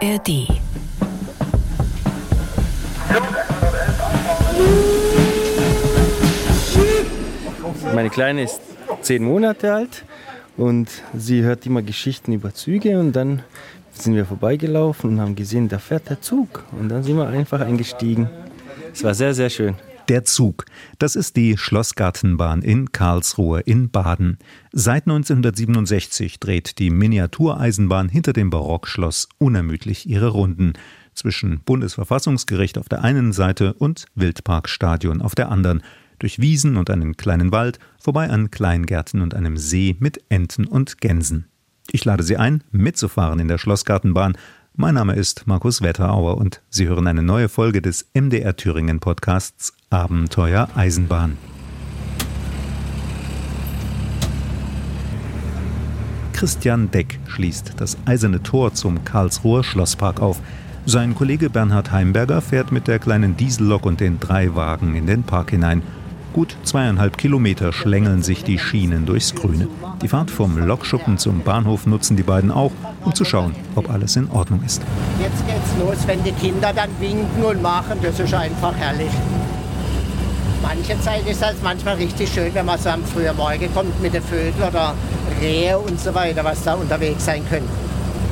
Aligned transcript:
ARD. 0.00 0.46
Meine 7.94 8.10
Kleine 8.10 8.44
ist 8.44 8.60
zehn 9.02 9.24
Monate 9.24 9.74
alt 9.74 10.04
und 10.56 10.88
sie 11.16 11.42
hört 11.42 11.66
immer 11.66 11.82
Geschichten 11.82 12.32
über 12.32 12.54
Züge 12.54 13.00
und 13.00 13.12
dann 13.12 13.42
sind 13.92 14.14
wir 14.14 14.24
vorbeigelaufen 14.24 15.10
und 15.10 15.20
haben 15.20 15.34
gesehen, 15.34 15.68
da 15.68 15.78
fährt 15.78 16.08
der 16.08 16.20
Zug 16.20 16.64
und 16.78 16.88
dann 16.90 17.02
sind 17.02 17.16
wir 17.16 17.26
einfach 17.26 17.60
eingestiegen. 17.60 18.30
Es 18.92 19.02
war 19.02 19.14
sehr, 19.14 19.34
sehr 19.34 19.50
schön. 19.50 19.74
Der 20.08 20.24
Zug. 20.24 20.64
Das 20.98 21.16
ist 21.16 21.36
die 21.36 21.58
Schlossgartenbahn 21.58 22.62
in 22.62 22.92
Karlsruhe 22.92 23.60
in 23.60 23.90
Baden. 23.90 24.38
Seit 24.72 25.06
1967 25.06 26.40
dreht 26.40 26.78
die 26.78 26.88
Miniatureisenbahn 26.88 28.08
hinter 28.08 28.32
dem 28.32 28.48
Barockschloss 28.48 29.28
unermüdlich 29.36 30.08
ihre 30.08 30.28
Runden 30.28 30.72
zwischen 31.12 31.60
Bundesverfassungsgericht 31.60 32.78
auf 32.78 32.88
der 32.88 33.04
einen 33.04 33.34
Seite 33.34 33.74
und 33.74 34.06
Wildparkstadion 34.14 35.20
auf 35.20 35.34
der 35.34 35.50
anderen, 35.50 35.82
durch 36.18 36.38
Wiesen 36.38 36.78
und 36.78 36.88
einen 36.88 37.18
kleinen 37.18 37.52
Wald, 37.52 37.78
vorbei 38.00 38.30
an 38.30 38.50
Kleingärten 38.50 39.20
und 39.20 39.34
einem 39.34 39.58
See 39.58 39.94
mit 39.98 40.24
Enten 40.30 40.66
und 40.66 41.02
Gänsen. 41.02 41.48
Ich 41.90 42.04
lade 42.04 42.22
Sie 42.22 42.36
ein, 42.36 42.64
mitzufahren 42.70 43.40
in 43.40 43.48
der 43.48 43.58
Schlossgartenbahn 43.58 44.36
mein 44.80 44.94
Name 44.94 45.14
ist 45.14 45.48
Markus 45.48 45.82
Wetterauer 45.82 46.38
und 46.38 46.62
Sie 46.70 46.86
hören 46.86 47.08
eine 47.08 47.24
neue 47.24 47.48
Folge 47.48 47.82
des 47.82 48.06
MDR 48.14 48.54
Thüringen 48.54 49.00
Podcasts 49.00 49.72
Abenteuer 49.90 50.68
Eisenbahn. 50.76 51.36
Christian 56.32 56.92
Deck 56.92 57.18
schließt 57.26 57.72
das 57.78 57.96
eiserne 58.04 58.40
Tor 58.44 58.72
zum 58.72 59.02
Karlsruher 59.02 59.64
Schlosspark 59.64 60.20
auf. 60.20 60.40
Sein 60.86 61.16
Kollege 61.16 61.50
Bernhard 61.50 61.90
Heimberger 61.90 62.40
fährt 62.40 62.70
mit 62.70 62.86
der 62.86 63.00
kleinen 63.00 63.36
Diesellok 63.36 63.84
und 63.84 63.98
den 63.98 64.20
drei 64.20 64.54
Wagen 64.54 64.94
in 64.94 65.08
den 65.08 65.24
Park 65.24 65.50
hinein. 65.50 65.82
Gut 66.32 66.56
zweieinhalb 66.62 67.16
Kilometer 67.16 67.72
schlängeln 67.72 68.22
sich 68.22 68.44
die 68.44 68.58
Schienen 68.58 69.06
durchs 69.06 69.34
Grüne. 69.34 69.66
Die 70.02 70.08
Fahrt 70.08 70.30
vom 70.30 70.58
Lokschuppen 70.58 71.18
zum 71.18 71.40
Bahnhof 71.40 71.86
nutzen 71.86 72.16
die 72.16 72.22
beiden 72.22 72.50
auch, 72.50 72.72
um 73.04 73.14
zu 73.14 73.24
schauen, 73.24 73.56
ob 73.74 73.90
alles 73.90 74.16
in 74.16 74.30
Ordnung 74.30 74.62
ist. 74.64 74.82
Jetzt 75.20 75.46
geht's 75.46 75.72
los, 75.80 76.06
wenn 76.06 76.22
die 76.22 76.32
Kinder 76.32 76.72
dann 76.72 76.90
winken 77.00 77.42
und 77.42 77.62
machen, 77.62 77.98
das 78.02 78.20
ist 78.20 78.34
einfach 78.34 78.74
herrlich. 78.76 79.10
Manche 80.62 81.00
Zeit 81.00 81.26
ist 81.26 81.42
es 81.42 81.62
manchmal 81.62 81.96
richtig 81.96 82.28
schön, 82.30 82.52
wenn 82.52 82.66
man 82.66 82.78
so 82.78 82.90
am 82.90 83.02
frühen 83.04 83.36
Morgen 83.36 83.72
kommt 83.72 84.00
mit 84.02 84.12
den 84.12 84.22
Vögeln 84.22 84.54
oder 84.68 84.94
Rehe 85.40 85.78
und 85.78 85.98
so 85.98 86.14
weiter, 86.14 86.44
was 86.44 86.62
da 86.62 86.74
unterwegs 86.74 87.24
sein 87.24 87.42
können. 87.48 87.68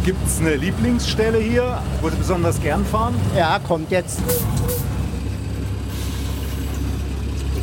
Gibt 0.04 0.24
es 0.24 0.38
eine 0.38 0.54
Lieblingsstelle 0.54 1.38
hier, 1.38 1.80
wo 2.00 2.08
Sie 2.10 2.16
besonders 2.16 2.60
gern 2.60 2.84
fahren? 2.84 3.14
Ja, 3.36 3.58
kommt 3.58 3.90
jetzt. 3.90 4.20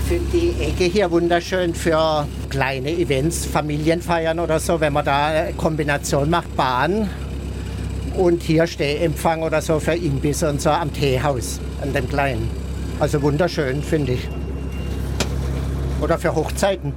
Finde 0.04 0.30
die 0.32 0.62
Ecke 0.62 0.84
hier 0.86 1.10
wunderschön 1.12 1.74
für 1.74 2.28
kleine 2.50 2.92
Events, 2.92 3.46
Familienfeiern 3.46 4.40
oder 4.40 4.60
so, 4.60 4.80
wenn 4.80 4.94
man 4.94 5.06
da 5.06 5.28
eine 5.28 5.54
Kombination 5.54 6.30
macht, 6.30 6.56
Bahn 6.56 7.10
und 8.16 8.44
hier 8.44 8.68
Stehempfang 8.68 9.42
oder 9.44 9.62
so 9.62 9.80
für 9.80 9.94
Imbiss 9.94 10.44
und 10.44 10.62
so 10.62 10.70
am 10.70 10.92
Teehaus, 10.94 11.60
an 11.82 11.94
dem 11.94 12.08
kleinen. 12.10 12.50
Also 13.00 13.22
wunderschön, 13.22 13.82
finde 13.82 14.14
ich. 14.14 14.28
Oder 16.02 16.18
für 16.18 16.36
Hochzeiten. 16.36 16.94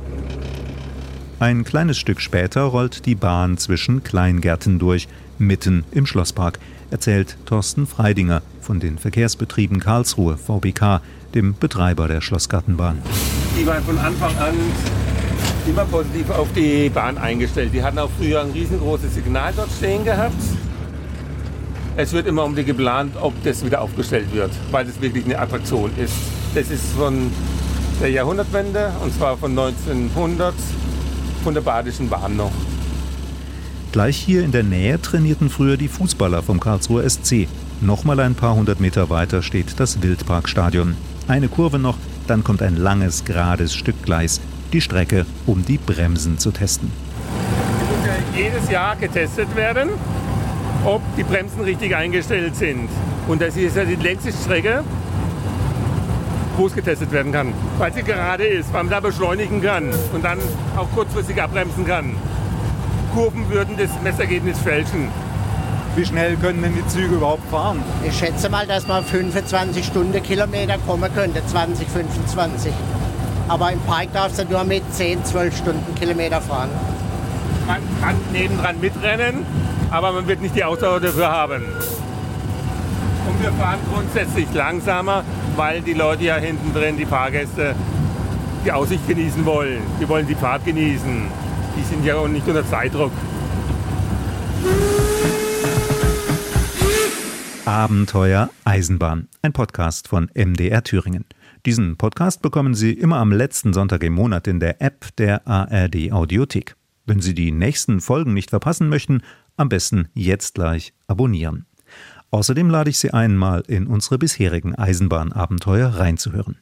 Ein 1.39 1.65
kleines 1.65 1.99
Stück 1.99 2.21
später 2.21 2.63
rollt 2.63 3.07
die 3.07 3.15
Bahn 3.15 3.59
zwischen 3.59 4.03
Kleingärten 4.03 4.79
durch, 4.79 5.07
mitten 5.39 5.85
im 5.93 6.07
Schlosspark, 6.07 6.59
erzählt 6.91 7.37
Thorsten 7.47 7.87
Freidinger 7.87 8.43
von 8.61 8.81
den 8.81 8.99
Verkehrsbetrieben 8.99 9.81
Karlsruhe 9.81 10.37
VBK, 10.39 11.03
dem 11.37 11.55
Betreiber 11.55 12.09
der 12.09 12.23
Schlossgartenbahn. 12.23 12.99
Die 13.57 13.67
waren 13.67 13.85
von 13.85 13.99
Anfang 13.99 14.37
an 14.39 14.55
immer 15.69 15.85
positiv 15.85 16.31
auf 16.31 16.49
die 16.57 16.89
Bahn 16.89 17.19
eingestellt. 17.19 17.71
Die 17.75 17.83
hatten 17.83 17.99
auch 17.99 18.11
früher 18.19 18.41
ein 18.41 18.51
riesengroßes 18.51 19.15
Signal 19.15 19.53
dort 19.55 19.71
stehen 19.71 20.05
gehabt. 20.05 20.43
Es 21.97 22.13
wird 22.13 22.27
immer 22.27 22.45
um 22.45 22.57
die 22.57 22.65
geplant, 22.65 23.15
ob 23.21 23.33
das 23.45 23.65
wieder 23.65 23.81
aufgestellt 23.83 24.33
wird, 24.33 24.51
weil 24.71 24.87
es 24.87 25.01
wirklich 25.01 25.25
eine 25.25 25.39
Attraktion 25.39 25.91
ist. 25.97 26.15
Das 26.55 26.71
ist 26.71 26.93
von 26.97 27.31
der 28.01 28.11
Jahrhundertwende 28.11 28.93
und 29.03 29.15
zwar 29.15 29.37
von 29.37 29.51
1900 29.51 30.55
von 31.45 31.55
der 31.55 31.61
Badischen 31.61 32.09
Bahn 32.09 32.37
noch. 32.37 32.53
Gleich 33.93 34.17
hier 34.17 34.43
in 34.43 34.53
der 34.53 34.63
Nähe 34.63 35.01
trainierten 35.01 35.49
früher 35.49 35.77
die 35.77 35.89
Fußballer 35.89 36.43
vom 36.43 36.61
Karlsruher 36.61 37.09
SC. 37.09 37.49
Nochmal 37.81 38.21
ein 38.21 38.35
paar 38.35 38.55
hundert 38.55 38.81
Meter 38.81 39.11
weiter 39.11 39.43
steht 39.43 39.81
das 39.81 40.03
Wildparkstadion. 40.03 40.97
Eine 41.29 41.49
Kurve 41.49 41.81
noch, 41.81 41.97
dann 42.29 42.45
kommt 42.45 42.63
ein 42.63 42.77
langes, 42.77 43.25
gerades 43.25 43.75
Stück 43.75 44.01
Gleis. 44.05 44.41
Die 44.73 44.81
Strecke, 44.81 45.27
um 45.45 45.65
die 45.65 45.77
Bremsen 45.77 46.39
zu 46.39 46.53
testen. 46.53 46.93
Es 47.83 47.97
muss 47.97 48.07
ja 48.07 48.45
jedes 48.45 48.71
Jahr 48.71 48.95
getestet 48.95 49.57
werden, 49.57 49.89
ob 50.85 51.03
die 51.17 51.25
Bremsen 51.25 51.63
richtig 51.63 51.97
eingestellt 51.97 52.55
sind. 52.55 52.89
Und 53.27 53.43
das 53.43 53.57
ist 53.57 53.77
ja 53.77 53.85
die 53.85 53.97
längste 53.97 54.31
Strecke, 54.33 54.85
wo 56.57 56.69
es 56.69 56.75
getestet 56.75 57.11
werden 57.11 57.33
kann. 57.33 57.53
Weil 57.77 57.93
sie 57.93 58.05
gerade 58.05 58.45
ist, 58.45 58.73
weil 58.73 58.85
man 58.85 58.91
da 58.93 59.01
beschleunigen 59.01 59.61
kann 59.61 59.91
und 60.13 60.25
dann 60.25 60.39
auch 60.77 60.89
kurzfristig 60.95 61.43
abbremsen 61.43 61.85
kann. 61.87 62.15
Kurven 63.13 63.51
würden 63.51 63.77
das 63.77 63.91
Messergebnis 64.05 64.61
fälschen. 64.61 65.09
Wie 65.97 66.05
schnell 66.05 66.37
können 66.37 66.61
denn 66.61 66.75
die 66.75 66.87
Züge 66.89 67.15
überhaupt 67.15 67.51
fahren? 67.51 67.83
Ich 68.05 68.19
schätze 68.19 68.51
mal, 68.51 68.67
dass 68.67 68.87
man 68.87 69.03
25 69.03 69.87
Stundenkilometer 69.87 70.77
kommen 70.87 71.11
könnte, 71.15 71.41
20, 71.47 71.89
25. 71.89 72.71
Aber 73.49 73.73
im 73.73 73.81
Park 73.81 74.13
darfst 74.13 74.39
du 74.39 74.45
nur 74.45 74.63
mit 74.65 74.83
10, 74.93 75.25
12 75.25 75.57
Stundenkilometer 75.57 76.43
fahren. 76.43 76.69
Man 77.67 77.81
kann 78.03 78.15
nebendran 78.31 78.79
mitrennen, 78.79 79.47
aber 79.91 80.13
man 80.13 80.29
wird 80.29 80.43
nicht 80.43 80.55
die 80.55 80.65
Ausdauer 80.65 81.01
dafür 81.01 81.31
haben. 81.31 81.63
Und 83.29 83.43
wir 83.43 83.53
fahren 83.53 83.79
grundsätzlich 83.91 84.53
langsamer, 84.53 85.25
weil 85.57 85.81
die 85.81 85.95
Leute 85.95 86.25
ja 86.25 86.37
hinten 86.37 86.75
drin, 86.75 86.99
die 86.99 87.07
Fahrgäste, 87.07 87.75
die 88.67 88.73
Aussicht 88.73 89.09
genießen 89.09 89.47
wollen. 89.47 89.81
Die 89.99 90.07
wollen 90.07 90.27
die 90.27 90.35
Fahrt 90.35 90.67
genießen. 90.67 91.27
Die 91.75 91.85
sind 91.85 92.05
ja 92.05 92.17
auch 92.17 92.29
nicht 92.29 92.47
unter 92.47 92.69
Zeitdruck. 92.69 93.13
Abenteuer 97.67 98.49
Eisenbahn, 98.65 99.27
ein 99.43 99.53
Podcast 99.53 100.07
von 100.07 100.31
MDR 100.35 100.85
Thüringen. 100.85 101.25
Diesen 101.67 101.97
Podcast 101.97 102.41
bekommen 102.41 102.77
Sie 102.77 102.93
immer 102.93 103.17
am 103.17 103.33
letzten 103.33 103.73
Sonntag 103.73 104.05
im 104.05 104.13
Monat 104.13 104.47
in 104.47 104.61
der 104.61 104.81
App 104.81 105.09
der 105.17 105.49
ARD 105.49 106.13
Audiothek. 106.13 106.77
Wenn 107.07 107.21
Sie 107.21 107.35
die 107.35 107.51
nächsten 107.51 108.01
Folgen 108.01 108.35
nicht 108.35 108.51
verpassen 108.51 108.89
möchten, 108.89 109.23
am 109.57 109.69
besten 109.69 110.07
jetzt 110.15 110.55
gleich 110.55 110.95
abonnieren. 111.09 111.67
Außerdem 112.31 112.71
lade 112.71 112.91
ich 112.91 113.01
Sie 113.01 113.13
ein, 113.13 113.37
mal 113.37 113.65
in 113.67 113.89
unsere 113.89 114.19
bisherigen 114.19 114.77
Eisenbahnabenteuer 114.77 115.89
reinzuhören. 115.89 116.59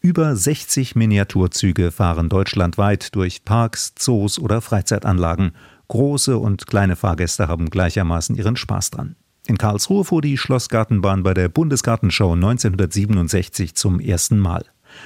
Über 0.00 0.36
60 0.36 0.94
Miniaturzüge 0.94 1.90
fahren 1.90 2.28
deutschlandweit 2.28 3.12
durch 3.16 3.44
Parks, 3.44 3.96
Zoos 3.96 4.38
oder 4.38 4.60
Freizeitanlagen. 4.60 5.50
Große 5.88 6.38
und 6.38 6.68
kleine 6.68 6.94
Fahrgäste 6.94 7.48
haben 7.48 7.70
gleichermaßen 7.70 8.36
ihren 8.36 8.54
Spaß 8.54 8.90
dran. 8.92 9.16
In 9.48 9.58
Karlsruhe 9.58 10.04
fuhr 10.04 10.22
die 10.22 10.36
Schlossgartenbahn 10.36 11.22
bei 11.22 11.32
der 11.32 11.48
Bundesgartenschau 11.48 12.32
1967 12.32 13.76
zum 13.76 14.00
ersten 14.00 14.40
Mal. 14.40 14.64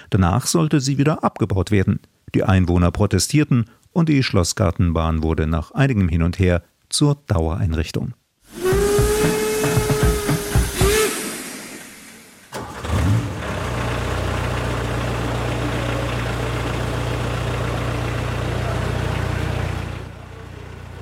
Danach 0.08 0.46
sollte 0.46 0.80
sie 0.80 0.96
wieder 0.96 1.22
abgebaut 1.22 1.70
werden. 1.70 2.00
Die 2.34 2.42
Einwohner 2.44 2.90
protestierten 2.90 3.66
und 3.92 4.08
die 4.08 4.22
Schlossgartenbahn 4.22 5.22
wurde 5.22 5.46
nach 5.46 5.72
einigem 5.72 6.08
Hin 6.08 6.22
und 6.22 6.38
Her 6.38 6.62
zur 6.88 7.18
Dauereinrichtung. 7.26 8.14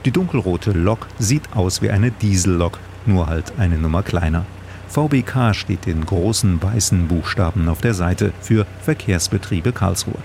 Die 0.05 0.11
dunkelrote 0.11 0.73
Lok 0.73 1.07
sieht 1.21 1.53
aus 1.55 1.83
wie 1.83 1.91
eine 1.91 2.11
Diesellok 2.11 2.81
nur 3.07 3.27
halt 3.27 3.53
eine 3.59 3.79
Nummer 3.79 4.03
kleiner. 4.03 4.45
VBK 4.89 5.55
steht 5.55 5.87
in 5.87 6.05
großen 6.05 6.63
weißen 6.63 7.09
Buchstaben 7.09 7.69
auf 7.69 7.81
der 7.81 7.95
Seite 7.95 8.33
für 8.41 8.67
Verkehrsbetriebe 8.83 9.73
Karlsruhe. 9.73 10.19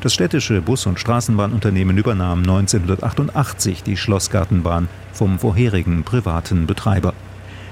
Das 0.00 0.14
städtische 0.14 0.62
Bus- 0.62 0.86
und 0.86 1.00
Straßenbahnunternehmen 1.00 1.98
übernahm 1.98 2.40
1988 2.40 3.82
die 3.82 3.96
Schlossgartenbahn 3.96 4.88
vom 5.12 5.38
vorherigen 5.38 6.04
privaten 6.04 6.66
Betreiber. 6.66 7.14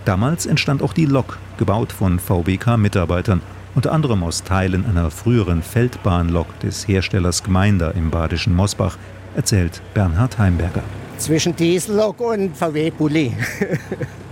Damals 0.04 0.44
entstand 0.44 0.82
auch 0.82 0.92
die 0.92 1.06
Lok, 1.06 1.38
gebaut 1.56 1.92
von 1.92 2.18
VBK-Mitarbeitern, 2.18 3.40
unter 3.74 3.92
anderem 3.92 4.22
aus 4.24 4.42
Teilen 4.42 4.86
einer 4.86 5.10
früheren 5.10 5.62
Feldbahnlok 5.62 6.58
des 6.60 6.88
Herstellers 6.88 7.44
Gmeinder 7.44 7.94
im 7.94 8.10
badischen 8.10 8.54
Mosbach, 8.54 8.98
erzählt 9.36 9.80
Bernhard 9.94 10.38
Heimberger. 10.38 10.82
Zwischen 11.18 11.54
Diesellok 11.54 12.20
und 12.20 12.56
VW-Bulli. 12.56 13.32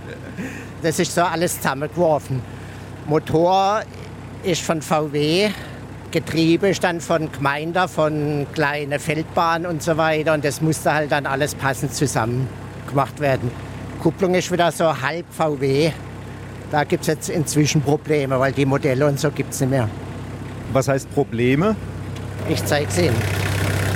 Das 0.85 0.99
ist 0.99 1.15
so 1.15 1.21
alles 1.23 1.57
zusammengeworfen. 1.57 2.43
Motor 3.07 3.81
ist 4.43 4.61
von 4.61 4.83
VW, 4.83 5.49
Getriebe 6.11 6.69
ist 6.69 6.83
dann 6.83 7.01
von 7.01 7.31
Gemeinde, 7.31 7.87
von 7.87 8.45
kleine 8.53 8.99
Feldbahn 8.99 9.65
und 9.65 9.81
so 9.81 9.97
weiter. 9.97 10.35
Und 10.35 10.45
das 10.45 10.61
musste 10.61 10.93
halt 10.93 11.11
dann 11.11 11.25
alles 11.25 11.55
passend 11.55 11.91
zusammen 11.91 12.47
gemacht 12.87 13.19
werden. 13.19 13.49
Kupplung 13.99 14.35
ist 14.35 14.51
wieder 14.51 14.71
so 14.71 15.01
halb 15.01 15.25
VW. 15.31 15.91
Da 16.69 16.83
gibt 16.83 17.01
es 17.01 17.07
jetzt 17.07 17.29
inzwischen 17.29 17.81
Probleme, 17.81 18.39
weil 18.39 18.51
die 18.51 18.67
Modelle 18.67 19.07
und 19.07 19.19
so 19.19 19.31
gibt 19.31 19.53
es 19.53 19.61
nicht 19.61 19.71
mehr. 19.71 19.89
Was 20.71 20.87
heißt 20.87 21.11
Probleme? 21.15 21.75
Ich 22.47 22.63
zeige 22.63 22.89
es 22.89 22.99
Ihnen. 22.99 23.15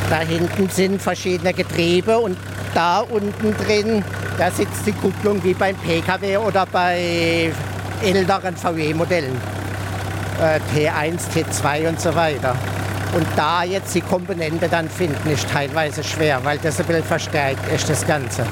Da 0.09 0.21
hinten 0.21 0.67
sind 0.69 0.99
verschiedene 0.99 1.53
Getriebe 1.53 2.17
und 2.17 2.35
da 2.73 2.99
unten 3.01 3.55
drin, 3.65 4.03
da 4.37 4.51
sitzt 4.51 4.85
die 4.85 4.93
Kupplung 4.93 5.43
wie 5.43 5.53
beim 5.53 5.75
Pkw 5.75 6.37
oder 6.37 6.65
bei 6.65 7.51
älteren 8.03 8.55
VW-Modellen. 8.55 9.35
Äh, 10.41 10.59
T1, 10.73 11.19
T2 11.33 11.89
und 11.89 11.99
so 11.99 12.15
weiter. 12.15 12.55
Und 13.13 13.27
da 13.35 13.63
jetzt 13.63 13.93
die 13.95 14.01
Komponente 14.01 14.69
dann 14.69 14.89
finden, 14.89 15.29
ist 15.29 15.49
teilweise 15.49 16.03
schwer, 16.03 16.39
weil 16.43 16.59
das 16.59 16.79
ein 16.79 16.85
bisschen 16.85 17.03
verstärkt 17.03 17.71
ist, 17.73 17.89
das 17.89 18.05
Ganze. 18.05 18.45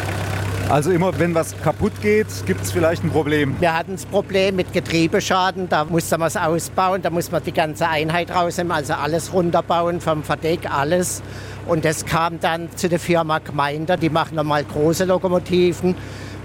Also 0.70 0.92
immer, 0.92 1.18
wenn 1.18 1.34
was 1.34 1.56
kaputt 1.62 1.94
geht, 2.02 2.28
gibt 2.46 2.62
es 2.62 2.72
vielleicht 2.74 3.02
ein 3.02 3.10
Problem. 3.10 3.56
Wir 3.62 3.74
hatten 3.74 3.94
das 3.94 4.06
Problem 4.06 4.58
mit 4.58 4.74
Getriebeschaden, 4.74 5.70
da 5.70 5.86
musste 5.86 6.18
man 6.18 6.28
es 6.28 6.36
ausbauen, 6.36 7.02
da 7.02 7.10
muss 7.10 7.32
man 7.32 7.42
die 7.42 7.54
ganze 7.54 7.88
Einheit 7.88 8.32
rausnehmen, 8.32 8.74
also 8.74 8.94
alles 8.94 9.32
runterbauen, 9.32 10.02
vom 10.02 10.24
Verdeck, 10.24 10.70
alles. 10.70 11.24
Und 11.68 11.86
das 11.86 12.06
kam 12.06 12.42
dann 12.42 12.68
zu 12.76 12.90
der 12.90 13.00
Firma 13.00 13.40
Gemeinder, 13.40 13.96
die 13.96 14.10
machen 14.10 14.36
nochmal 14.36 14.66
große 14.66 15.06
Lokomotiven. 15.06 15.96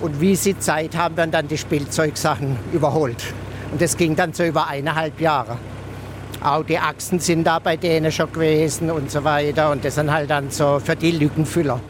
Und 0.01 0.21
wie 0.21 0.37
sie 0.37 0.57
Zeit 0.57 0.97
haben, 0.97 1.17
werden 1.17 1.33
dann 1.33 1.49
die 1.49 1.59
Spielzeugsachen 1.59 2.57
überholt. 2.73 3.25
Und 3.73 3.83
das 3.83 3.97
ging 3.97 4.15
dann 4.15 4.33
so 4.33 4.45
über 4.45 4.69
eineinhalb 4.69 5.21
Jahre. 5.21 5.59
Auch 6.45 6.65
die 6.65 6.79
Achsen 6.79 7.19
sind 7.19 7.45
da 7.45 7.59
bei 7.59 7.77
denen 7.77 8.13
schon 8.13 8.33
gewesen 8.33 8.89
und 8.93 9.11
so 9.11 9.25
weiter. 9.25 9.73
Und 9.73 9.85
das 9.85 9.97
sind 9.97 10.13
halt 10.13 10.31
dann 10.31 10.51
so 10.51 10.79
für 10.79 10.95
die 10.95 11.11
Lückenfüller. 11.11 11.81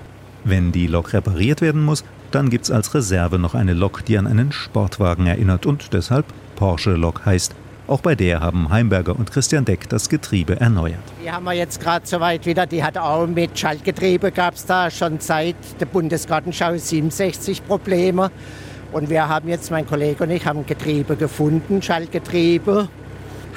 Wenn 0.45 0.73
die 0.73 0.87
Lok 0.87 1.13
repariert 1.13 1.61
werden 1.61 1.85
muss, 1.85 2.05
dann 2.35 2.51
gibt 2.51 2.65
es 2.65 2.71
als 2.71 2.95
Reserve 2.95 3.39
noch 3.39 3.55
eine 3.55 3.75
Lok, 3.75 4.05
die 4.05 4.19
an 4.19 4.27
einen 4.27 4.53
Sportwagen 4.53 5.27
erinnert 5.27 5.67
und 5.67 5.93
deshalb 5.93 6.27
Porsche-Lok 6.57 7.25
heißt. 7.27 7.55
Auch 7.89 8.01
bei 8.01 8.15
der 8.15 8.41
haben 8.41 8.71
Heimberger 8.71 9.17
und 9.19 9.33
Christian 9.33 9.65
Deck 9.65 9.89
das 9.89 10.09
Getriebe 10.09 10.59
erneuert. 10.61 11.03
Die 11.23 11.31
haben 11.31 11.45
wir 11.45 11.53
jetzt 11.53 11.81
gerade 11.81 12.07
soweit 12.07 12.47
wieder. 12.47 12.65
Die 12.67 12.83
hat 12.83 12.97
auch 12.97 13.27
mit 13.27 13.59
Schaltgetriebe, 13.59 14.31
gab 14.31 14.55
es 14.55 14.65
da 14.65 14.91
schon 14.91 15.19
seit 15.21 15.57
der 15.81 15.87
Bundesgartenschau 15.87 16.77
67 16.77 17.67
Probleme. 17.67 18.31
Und 18.93 19.11
wir 19.11 19.29
haben 19.29 19.49
jetzt, 19.49 19.71
mein 19.71 19.87
Kollege 19.87 20.25
und 20.25 20.31
ich, 20.31 20.47
haben 20.47 20.65
Getriebe 20.65 21.17
gefunden, 21.17 21.83
Schaltgetriebe. 21.83 22.89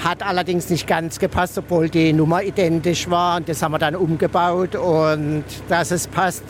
Hat 0.04 0.24
allerdings 0.24 0.70
nicht 0.70 0.88
ganz 0.88 1.20
gepasst, 1.20 1.58
obwohl 1.58 1.90
die 1.90 2.12
Nummer 2.12 2.42
identisch 2.42 3.10
war. 3.10 3.38
Und 3.38 3.48
das 3.48 3.62
haben 3.62 3.74
wir 3.74 3.80
dann 3.80 3.96
umgebaut 3.96 4.76
und 4.76 5.44
dass 5.70 5.92
es 5.92 6.08
passt. 6.08 6.44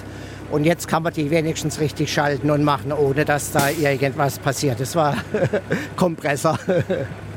Und 0.51 0.63
jetzt 0.63 0.87
kann 0.87 1.03
man 1.03 1.13
die 1.13 1.29
wenigstens 1.31 1.79
richtig 1.79 2.13
schalten 2.13 2.51
und 2.51 2.63
machen, 2.63 2.91
ohne 2.91 3.25
dass 3.25 3.51
da 3.51 3.69
irgendwas 3.69 4.39
passiert. 4.39 4.79
Das 4.79 4.95
war 4.95 5.15
Kompressor. 5.95 6.57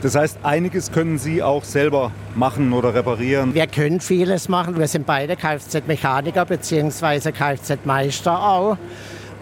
Das 0.02 0.14
heißt, 0.14 0.38
einiges 0.42 0.92
können 0.92 1.18
Sie 1.18 1.42
auch 1.42 1.64
selber 1.64 2.12
machen 2.36 2.72
oder 2.72 2.94
reparieren. 2.94 3.54
Wir 3.54 3.66
können 3.66 4.00
vieles 4.00 4.48
machen. 4.48 4.78
Wir 4.78 4.86
sind 4.86 5.06
beide 5.06 5.36
Kfz-Mechaniker 5.36 6.44
bzw. 6.44 7.32
Kfz-Meister 7.32 8.40
auch. 8.40 8.76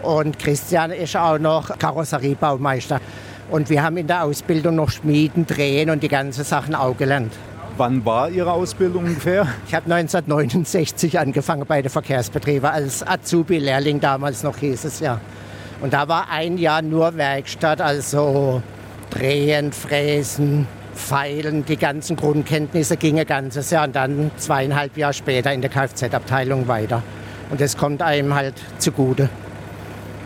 Und 0.01 0.39
Christian 0.39 0.91
ist 0.91 1.15
auch 1.15 1.37
noch 1.37 1.77
Karosseriebaumeister. 1.77 3.01
Und 3.49 3.69
wir 3.69 3.83
haben 3.83 3.97
in 3.97 4.07
der 4.07 4.23
Ausbildung 4.23 4.75
noch 4.75 4.89
Schmieden, 4.89 5.45
Drehen 5.45 5.89
und 5.89 6.03
die 6.03 6.09
ganzen 6.09 6.43
Sachen 6.43 6.75
auch 6.75 6.97
gelernt. 6.97 7.33
Wann 7.77 8.03
war 8.05 8.31
Ihre 8.31 8.53
Ausbildung 8.53 9.05
ungefähr? 9.05 9.47
Ich 9.67 9.75
habe 9.75 9.85
1969 9.93 11.19
angefangen 11.19 11.63
bei 11.67 11.83
den 11.83 11.91
Verkehrsbetrieben 11.91 12.67
als 12.67 13.05
Azubi-Lehrling, 13.05 13.99
damals 13.99 14.41
noch 14.41 14.57
hieß 14.57 14.85
es 14.85 14.99
ja. 14.99 15.21
Und 15.79 15.93
da 15.93 16.07
war 16.07 16.27
ein 16.31 16.57
Jahr 16.57 16.81
nur 16.81 17.17
Werkstatt, 17.17 17.79
also 17.79 18.63
Drehen, 19.11 19.71
Fräsen, 19.71 20.67
Feilen, 20.95 21.65
die 21.65 21.77
ganzen 21.77 22.15
Grundkenntnisse 22.15 22.97
gingen 22.97 23.27
ganzes 23.27 23.69
Jahr 23.69 23.85
und 23.85 23.95
dann 23.95 24.31
zweieinhalb 24.37 24.97
Jahre 24.97 25.13
später 25.13 25.53
in 25.53 25.61
der 25.61 25.69
Kfz-Abteilung 25.69 26.67
weiter. 26.67 27.03
Und 27.51 27.61
das 27.61 27.77
kommt 27.77 28.01
einem 28.01 28.33
halt 28.33 28.55
zugute. 28.79 29.29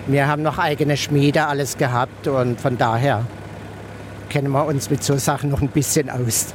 Wir 0.08 0.28
haben 0.28 0.42
noch 0.42 0.58
eigene 0.58 0.96
Schmiede, 0.96 1.48
alles 1.48 1.78
gehabt 1.78 2.30
und 2.30 2.62
von 2.62 2.78
daher 2.78 3.26
kennen 4.30 4.52
wir 4.52 4.66
uns 4.66 4.90
mit 4.90 5.04
so 5.04 5.18
Sachen 5.18 5.50
noch 5.50 5.62
ein 5.62 5.68
bisschen 5.68 6.10
aus. 6.10 6.54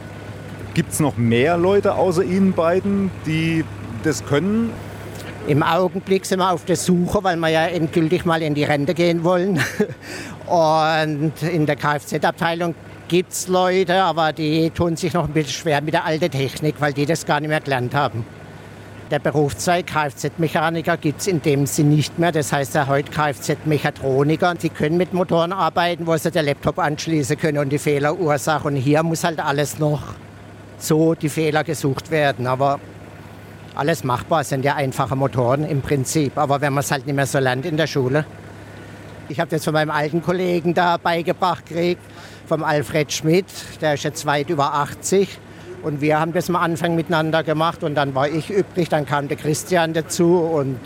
Gibt 0.76 0.92
es 0.92 1.00
noch 1.00 1.16
mehr 1.16 1.56
Leute 1.56 1.94
außer 1.94 2.22
Ihnen 2.22 2.52
beiden, 2.52 3.10
die 3.24 3.64
das 4.02 4.26
können? 4.26 4.70
Im 5.48 5.62
Augenblick 5.62 6.26
sind 6.26 6.40
wir 6.40 6.52
auf 6.52 6.66
der 6.66 6.76
Suche, 6.76 7.24
weil 7.24 7.38
wir 7.38 7.48
ja 7.48 7.64
endgültig 7.64 8.26
mal 8.26 8.42
in 8.42 8.52
die 8.52 8.64
Rente 8.64 8.92
gehen 8.92 9.24
wollen. 9.24 9.58
Und 10.46 11.32
in 11.50 11.64
der 11.64 11.76
Kfz-Abteilung 11.76 12.74
gibt 13.08 13.32
es 13.32 13.48
Leute, 13.48 14.02
aber 14.02 14.34
die 14.34 14.68
tun 14.68 14.96
sich 14.96 15.14
noch 15.14 15.24
ein 15.24 15.32
bisschen 15.32 15.54
schwer 15.54 15.80
mit 15.80 15.94
der 15.94 16.04
alten 16.04 16.30
Technik, 16.30 16.74
weil 16.78 16.92
die 16.92 17.06
das 17.06 17.24
gar 17.24 17.40
nicht 17.40 17.48
mehr 17.48 17.62
gelernt 17.62 17.94
haben. 17.94 18.26
Der 19.10 19.18
Berufszweig 19.18 19.86
Kfz-Mechaniker 19.86 20.98
gibt 20.98 21.22
es 21.22 21.26
in 21.26 21.40
dem 21.40 21.64
Sinn 21.64 21.88
nicht 21.88 22.18
mehr. 22.18 22.32
Das 22.32 22.52
heißt 22.52 22.74
ja 22.74 22.86
heute 22.86 23.10
Kfz-Mechatroniker. 23.10 24.52
Sie 24.58 24.68
können 24.68 24.98
mit 24.98 25.14
Motoren 25.14 25.54
arbeiten, 25.54 26.06
wo 26.06 26.14
sie 26.18 26.30
den 26.30 26.44
Laptop 26.44 26.78
anschließen 26.78 27.38
können 27.38 27.56
und 27.56 27.70
die 27.70 27.78
Fehlerursache. 27.78 28.68
Und 28.68 28.76
hier 28.76 29.02
muss 29.02 29.24
halt 29.24 29.40
alles 29.40 29.78
noch 29.78 30.02
so 30.78 31.14
die 31.14 31.28
Fehler 31.28 31.64
gesucht 31.64 32.10
werden. 32.10 32.46
Aber 32.46 32.80
alles 33.74 34.04
machbar, 34.04 34.44
sind 34.44 34.64
ja 34.64 34.74
einfache 34.74 35.16
Motoren 35.16 35.64
im 35.64 35.82
Prinzip. 35.82 36.38
Aber 36.38 36.60
wenn 36.60 36.72
man 36.72 36.82
es 36.82 36.90
halt 36.90 37.06
nicht 37.06 37.14
mehr 37.14 37.26
so 37.26 37.38
lernt 37.38 37.66
in 37.66 37.76
der 37.76 37.86
Schule. 37.86 38.24
Ich 39.28 39.40
habe 39.40 39.50
das 39.50 39.64
von 39.64 39.74
meinem 39.74 39.90
alten 39.90 40.22
Kollegen 40.22 40.72
da 40.72 40.96
beigebracht 40.98 41.66
gekriegt, 41.66 42.02
vom 42.46 42.62
Alfred 42.62 43.12
Schmidt, 43.12 43.46
der 43.80 43.94
ist 43.94 44.04
jetzt 44.04 44.24
weit 44.24 44.50
über 44.50 44.72
80. 44.74 45.38
Und 45.82 46.00
wir 46.00 46.18
haben 46.18 46.32
das 46.32 46.48
am 46.48 46.56
Anfang 46.56 46.94
miteinander 46.94 47.42
gemacht 47.42 47.84
und 47.84 47.94
dann 47.94 48.14
war 48.14 48.28
ich 48.28 48.50
übrig, 48.50 48.88
dann 48.88 49.04
kam 49.04 49.28
der 49.28 49.36
Christian 49.36 49.92
dazu 49.92 50.38
und 50.38 50.78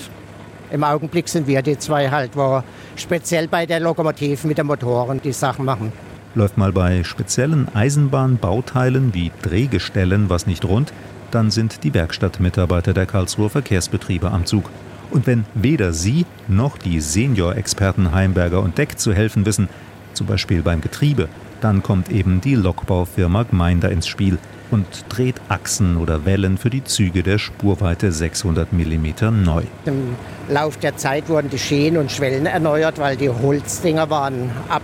im 0.71 0.85
Augenblick 0.85 1.29
sind 1.29 1.47
wir 1.47 1.63
die 1.63 1.79
zwei 1.79 2.11
halt, 2.11 2.37
wo 2.37 2.63
speziell 2.97 3.49
bei 3.49 3.67
der 3.67 3.81
Lokomotiven 3.81 4.49
mit 4.49 4.59
den 4.59 4.67
Motoren 4.67 5.21
die 5.23 5.33
Sachen 5.33 5.65
machen. 5.65 5.93
Läuft 6.37 6.57
mal 6.57 6.73
bei 6.73 7.03
speziellen 7.03 7.67
Eisenbahnbauteilen 7.75 9.15
wie 9.15 9.33
Drehgestellen 9.43 10.31
was 10.31 10.47
nicht 10.47 10.65
rund, 10.65 10.93
dann 11.33 11.51
sind 11.51 11.83
die 11.83 11.93
Werkstattmitarbeiter 11.93 12.93
der 12.93 13.07
Karlsruher 13.07 13.51
Verkehrsbetriebe 13.51 14.31
am 14.31 14.47
Zug. 14.47 14.71
Und 15.11 15.27
wenn 15.27 15.45
weder 15.55 15.93
Sie 15.93 16.27
noch 16.47 16.79
die 16.79 17.01
Senior-Experten 17.01 18.13
Heimberger 18.13 18.63
und 18.63 18.79
Deck 18.79 19.01
zu 19.01 19.13
helfen 19.13 19.45
wissen, 19.45 19.69
zum 20.15 20.29
Beispiel 20.29 20.63
beim 20.63 20.81
Getriebe, 20.81 21.29
dann 21.61 21.83
kommt 21.83 22.11
eben 22.11 22.41
die 22.41 22.55
Lokbaufirma 22.55 23.43
Gmeinder 23.43 23.91
ins 23.91 24.07
Spiel 24.07 24.39
und 24.71 24.87
dreht 25.09 25.41
Achsen 25.49 25.97
oder 25.97 26.25
Wellen 26.25 26.59
für 26.59 26.71
die 26.71 26.85
Züge 26.85 27.25
der 27.25 27.39
Spurweite 27.39 28.13
600 28.13 28.73
mm 28.73 29.43
neu. 29.43 29.63
Im 29.85 30.15
Lauf 30.49 30.77
der 30.77 30.97
Zeit 30.97 31.29
wurden 31.29 31.51
die 31.51 31.59
Schäen 31.59 31.97
und 31.97 32.13
Schwellen 32.13 32.47
erneuert, 32.47 32.99
weil 32.99 33.17
die 33.17 33.31
Holzdinger 33.31 34.11
waren 34.11 34.53
ab 34.69 34.83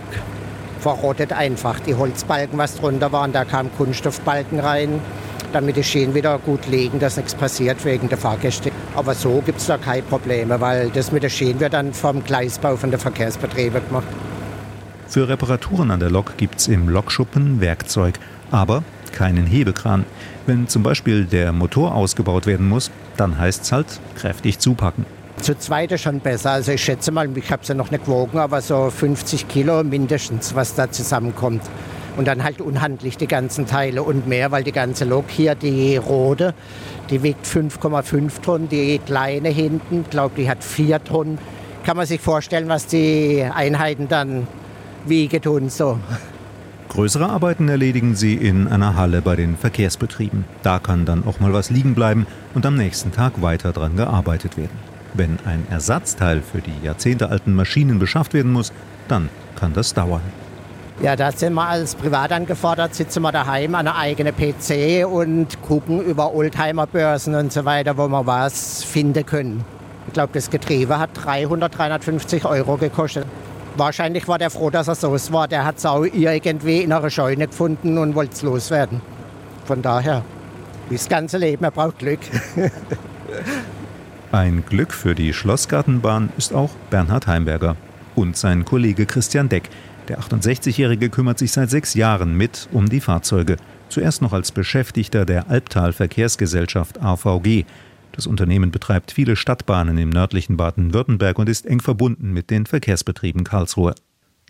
verrottet 0.87 1.33
einfach. 1.33 1.81
Die 1.81 1.95
Holzbalken, 1.95 2.57
was 2.57 2.75
drunter 2.77 3.11
waren, 3.11 3.33
da 3.33 3.43
kamen 3.43 3.69
Kunststoffbalken 3.77 4.61
rein, 4.61 5.01
damit 5.51 5.75
die 5.75 5.83
Schienen 5.83 6.15
wieder 6.15 6.39
gut 6.39 6.65
liegen, 6.67 6.97
dass 6.99 7.17
nichts 7.17 7.35
passiert 7.35 7.83
wegen 7.83 8.07
der 8.07 8.17
Fahrgäste. 8.17 8.71
Aber 8.95 9.13
so 9.13 9.43
gibt 9.45 9.59
es 9.59 9.65
da 9.65 9.77
keine 9.77 10.03
Probleme, 10.03 10.61
weil 10.61 10.89
das 10.91 11.11
mit 11.11 11.23
der 11.23 11.29
Schienen 11.29 11.59
wird 11.59 11.73
dann 11.73 11.93
vom 11.93 12.23
Gleisbau 12.23 12.77
von 12.77 12.89
der 12.89 12.99
Verkehrsbetriebe 12.99 13.81
gemacht. 13.81 14.07
Für 15.09 15.27
Reparaturen 15.27 15.91
an 15.91 15.99
der 15.99 16.09
Lok 16.09 16.37
gibt 16.37 16.59
es 16.59 16.69
im 16.69 16.87
Lokschuppen 16.87 17.59
Werkzeug, 17.59 18.17
aber 18.49 18.83
keinen 19.11 19.45
Hebekran. 19.45 20.05
Wenn 20.45 20.69
zum 20.69 20.83
Beispiel 20.83 21.25
der 21.25 21.51
Motor 21.51 21.95
ausgebaut 21.95 22.45
werden 22.45 22.69
muss, 22.69 22.91
dann 23.17 23.37
heißt 23.37 23.63
es 23.63 23.71
halt 23.73 23.87
kräftig 24.15 24.59
zupacken. 24.59 25.05
Zu 25.41 25.57
zweit 25.57 25.97
schon 25.99 26.19
besser. 26.19 26.51
Also 26.51 26.71
ich 26.73 26.83
schätze 26.83 27.11
mal, 27.11 27.29
ich 27.37 27.51
habe 27.51 27.61
es 27.61 27.67
ja 27.67 27.75
noch 27.75 27.91
nicht 27.91 28.05
gewogen, 28.05 28.39
aber 28.39 28.61
so 28.61 28.89
50 28.89 29.47
Kilo 29.47 29.83
mindestens, 29.83 30.55
was 30.55 30.75
da 30.75 30.91
zusammenkommt. 30.91 31.61
Und 32.17 32.27
dann 32.27 32.43
halt 32.43 32.61
unhandlich 32.61 33.15
die 33.17 33.27
ganzen 33.27 33.67
Teile 33.67 34.01
und 34.01 34.27
mehr, 34.27 34.51
weil 34.51 34.63
die 34.63 34.71
ganze 34.71 35.05
Lok 35.05 35.25
hier, 35.29 35.53
die 35.53 35.97
rote, 35.97 36.55
die 37.11 37.21
wiegt 37.21 37.45
5,5 37.45 38.41
Tonnen, 38.41 38.69
die 38.69 38.99
kleine 38.99 39.49
hinten, 39.49 40.03
glaube 40.09 40.33
die 40.35 40.49
hat 40.49 40.63
4 40.63 41.03
Tonnen. 41.03 41.37
Kann 41.85 41.95
man 41.95 42.07
sich 42.07 42.19
vorstellen, 42.19 42.67
was 42.67 42.87
die 42.87 43.43
Einheiten 43.43 44.07
dann 44.07 44.47
wiegen 45.05 45.41
tun 45.41 45.69
so. 45.69 45.99
Größere 46.89 47.29
Arbeiten 47.29 47.69
erledigen 47.69 48.15
sie 48.15 48.33
in 48.33 48.67
einer 48.67 48.95
Halle 48.95 49.21
bei 49.21 49.35
den 49.35 49.55
Verkehrsbetrieben. 49.55 50.45
Da 50.63 50.79
kann 50.79 51.05
dann 51.05 51.25
auch 51.25 51.39
mal 51.39 51.53
was 51.53 51.69
liegen 51.69 51.93
bleiben 51.93 52.25
und 52.55 52.65
am 52.65 52.75
nächsten 52.75 53.11
Tag 53.11 53.41
weiter 53.43 53.71
dran 53.73 53.95
gearbeitet 53.95 54.57
werden. 54.57 54.96
Wenn 55.17 55.39
ein 55.45 55.65
Ersatzteil 55.71 56.43
für 56.43 56.61
die 56.61 56.85
jahrzehntealten 56.85 57.55
Maschinen 57.55 57.97
beschafft 57.97 58.35
werden 58.35 58.51
muss, 58.51 58.71
dann 59.07 59.29
kann 59.55 59.73
das 59.73 59.95
dauern. 59.95 60.21
Ja, 61.01 61.15
da 61.15 61.31
sind 61.31 61.55
wir 61.55 61.67
als 61.67 61.95
privat 61.95 62.31
angefordert, 62.31 62.93
sitzen 62.93 63.23
wir 63.23 63.31
daheim 63.31 63.73
an 63.73 63.87
einer 63.87 63.97
eigenen 63.97 64.35
PC 64.35 65.07
und 65.07 65.59
gucken 65.63 66.01
über 66.01 66.35
Oldtimer-Börsen 66.35 67.33
und 67.33 67.51
so 67.51 67.65
weiter, 67.65 67.97
wo 67.97 68.07
wir 68.07 68.27
was 68.27 68.83
finden 68.83 69.25
können. 69.25 69.65
Ich 70.05 70.13
glaube, 70.13 70.33
das 70.33 70.51
Getriebe 70.51 70.99
hat 70.99 71.09
300, 71.13 71.75
350 71.75 72.45
Euro 72.45 72.77
gekostet. 72.77 73.25
Wahrscheinlich 73.75 74.27
war 74.27 74.37
der 74.37 74.51
froh, 74.51 74.69
dass 74.69 74.87
er 74.87 74.95
so 74.95 75.11
war. 75.31 75.47
Der 75.47 75.65
hat 75.65 75.77
es 75.77 75.85
auch 75.85 76.03
irgendwie 76.03 76.81
in 76.81 76.93
einer 76.93 77.09
Scheune 77.09 77.47
gefunden 77.47 77.97
und 77.97 78.13
wollte 78.13 78.33
es 78.33 78.43
loswerden. 78.43 79.01
Von 79.65 79.81
daher, 79.81 80.23
das 80.91 81.09
ganze 81.09 81.39
Leben, 81.39 81.63
er 81.63 81.71
braucht 81.71 81.97
Glück. 81.99 82.19
Ein 84.31 84.65
Glück 84.65 84.93
für 84.93 85.15
die 85.15 85.31
Schlossgartenbahn 85.31 86.29
ist 86.37 86.53
auch 86.53 86.71
Bernhard 86.89 87.27
Heimberger 87.27 87.77
und 88.13 88.35
sein 88.35 88.65
Kollege 88.65 89.05
Christian 89.05 89.47
Deck. 89.47 89.69
Der 90.09 90.19
68-Jährige 90.19 91.09
kümmert 91.09 91.39
sich 91.39 91.53
seit 91.53 91.69
sechs 91.69 91.93
Jahren 91.93 92.35
mit 92.35 92.67
um 92.73 92.89
die 92.89 92.99
Fahrzeuge. 92.99 93.55
Zuerst 93.87 94.21
noch 94.21 94.33
als 94.33 94.51
Beschäftigter 94.51 95.25
der 95.25 95.49
Albtal 95.49 95.93
Verkehrsgesellschaft 95.93 97.01
AVG. 97.01 97.63
Das 98.11 98.27
Unternehmen 98.27 98.69
betreibt 98.69 99.11
viele 99.11 99.37
Stadtbahnen 99.37 99.97
im 99.97 100.09
nördlichen 100.09 100.57
Baden-Württemberg 100.57 101.39
und 101.39 101.47
ist 101.47 101.65
eng 101.65 101.79
verbunden 101.79 102.33
mit 102.33 102.49
den 102.49 102.65
Verkehrsbetrieben 102.65 103.45
Karlsruhe. 103.45 103.95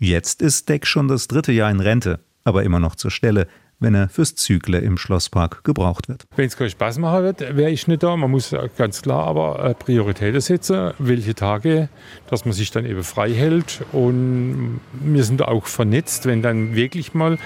Jetzt 0.00 0.42
ist 0.42 0.68
Deck 0.68 0.88
schon 0.88 1.06
das 1.06 1.28
dritte 1.28 1.52
Jahr 1.52 1.70
in 1.70 1.78
Rente, 1.78 2.18
aber 2.42 2.64
immer 2.64 2.80
noch 2.80 2.96
zur 2.96 3.12
Stelle, 3.12 3.46
wenn 3.80 3.94
er 3.94 4.08
fürs 4.08 4.34
Zügle 4.34 4.78
im 4.78 4.98
Schlosspark 4.98 5.64
gebraucht 5.64 6.08
wird. 6.08 6.26
Wenn 6.36 6.46
es 6.46 6.56
keinen 6.56 6.70
Spaß 6.70 6.98
machen 6.98 7.24
wird, 7.24 7.40
wäre 7.56 7.70
ich 7.70 7.86
nicht 7.86 8.02
da. 8.02 8.16
Man 8.16 8.30
muss 8.30 8.54
ganz 8.76 9.02
klar 9.02 9.26
aber 9.26 9.64
äh, 9.64 9.74
Prioritäten 9.74 10.40
setzen, 10.40 10.92
welche 10.98 11.34
Tage, 11.34 11.88
dass 12.28 12.44
man 12.44 12.52
sich 12.54 12.70
dann 12.70 12.84
eben 12.84 13.04
frei 13.04 13.32
hält. 13.32 13.84
Und 13.92 14.80
wir 14.92 15.24
sind 15.24 15.42
auch 15.42 15.66
vernetzt, 15.66 16.26
wenn 16.26 16.42
dann 16.42 16.74
wirklich 16.74 17.14
mal 17.14 17.38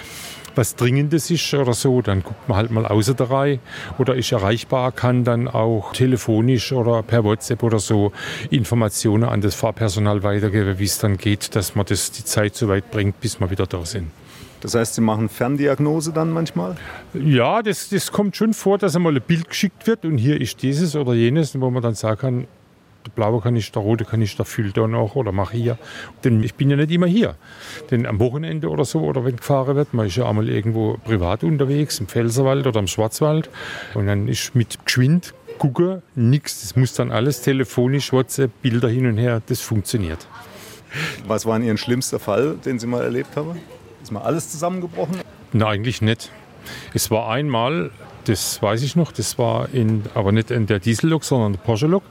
was 0.55 0.77
Dringendes 0.77 1.31
ist 1.31 1.55
oder 1.55 1.73
so, 1.73 2.03
dann 2.03 2.23
guckt 2.23 2.49
man 2.49 2.59
halt 2.59 2.71
mal 2.71 2.87
außer 2.87 3.15
der 3.15 3.31
Reihe 3.31 3.59
oder 3.99 4.15
ist 4.15 4.33
erreichbar, 4.33 4.93
kann 4.93 5.25
dann 5.25 5.49
auch 5.49 5.93
telefonisch 5.93 6.73
oder 6.73 7.03
per 7.03 7.25
WhatsApp 7.25 7.62
oder 7.62 7.79
so 7.79 8.12
Informationen 8.51 9.25
an 9.25 9.41
das 9.41 9.55
Fahrpersonal 9.55 10.23
weitergeben, 10.23 10.79
wie 10.79 10.85
es 10.85 10.99
dann 10.99 11.17
geht, 11.17 11.55
dass 11.57 11.75
man 11.75 11.87
das 11.87 12.11
die 12.11 12.25
Zeit 12.25 12.55
so 12.55 12.69
weit 12.69 12.91
bringt, 12.91 13.21
bis 13.21 13.41
wir 13.41 13.51
wieder 13.51 13.67
da 13.67 13.85
sind. 13.85 14.11
Das 14.62 14.76
heißt, 14.76 14.95
Sie 14.95 15.00
machen 15.00 15.28
Ferndiagnose 15.28 16.12
dann 16.12 16.31
manchmal? 16.31 16.76
Ja, 17.14 17.62
das, 17.62 17.88
das 17.88 18.12
kommt 18.12 18.37
schon 18.37 18.54
vor, 18.54 18.78
dass 18.78 18.95
einmal 18.95 19.14
ein 19.14 19.23
Bild 19.23 19.49
geschickt 19.49 19.87
wird 19.88 20.04
und 20.04 20.19
hier 20.19 20.40
ist 20.40 20.62
dieses 20.62 20.95
oder 20.95 21.14
jenes, 21.14 21.61
wo 21.61 21.69
man 21.71 21.83
dann 21.83 21.95
sagen 21.95 22.21
kann, 22.21 22.47
der 23.04 23.11
blaue 23.11 23.40
Kanister, 23.40 23.81
der 23.81 23.83
rote 23.83 24.04
Kanister 24.04 24.45
füllt 24.45 24.76
da 24.76 24.87
noch 24.87 25.16
oder 25.16 25.33
mach 25.33 25.50
hier. 25.50 25.78
Denn 26.23 26.45
ich 26.45 26.54
bin 26.54 26.71
ja 26.71 26.76
nicht 26.76 26.92
immer 26.92 27.09
hier. 27.09 27.35
Denn 27.90 28.07
am 28.07 28.21
Wochenende 28.21 28.69
oder 28.69 28.85
so, 28.85 29.00
oder 29.00 29.25
wenn 29.25 29.35
gefahren 29.35 29.75
wird, 29.75 29.92
man 29.95 30.07
ist 30.07 30.14
ja 30.14 30.28
einmal 30.28 30.49
irgendwo 30.49 30.97
privat 31.04 31.42
unterwegs, 31.42 31.99
im 31.99 32.07
Pfälzerwald 32.07 32.64
oder 32.64 32.78
im 32.78 32.87
Schwarzwald. 32.87 33.50
Und 33.95 34.07
dann 34.07 34.28
ist 34.28 34.54
mit 34.54 34.85
geschwind 34.85 35.35
gucken, 35.59 36.02
nichts. 36.14 36.61
Das 36.61 36.76
muss 36.76 36.95
dann 36.95 37.11
alles 37.11 37.42
telefonisch, 37.42 38.12
WhatsApp, 38.12 38.50
Bilder 38.62 38.88
hin 38.88 39.07
und 39.07 39.19
her, 39.19 39.42
das 39.47 39.61
funktioniert. 39.61 40.26
Was 41.26 41.47
war 41.47 41.59
Ihr 41.59 41.76
schlimmster 41.76 42.21
Fall, 42.21 42.57
den 42.64 42.78
Sie 42.78 42.87
mal 42.87 43.02
erlebt 43.02 43.37
haben? 43.37 43.59
Ist 44.02 44.12
mal 44.12 44.23
alles 44.23 44.50
zusammengebrochen? 44.50 45.16
Nein, 45.52 45.68
eigentlich 45.68 46.02
nicht. 46.02 46.30
Es 46.94 47.11
war 47.11 47.28
einmal, 47.30 47.90
das 48.25 48.62
weiß 48.62 48.82
ich 48.82 48.97
noch, 48.97 49.12
das 49.12 49.38
war 49.38 49.68
in, 49.73 50.04
aber 50.14 50.32
nicht 50.32 50.50
in 50.50 50.66
der 50.66 50.78
Diesellok, 50.78 51.25
sondern 51.25 51.49
in 51.49 51.52
der 51.54 51.64
Porsche-Lok. 51.64 52.02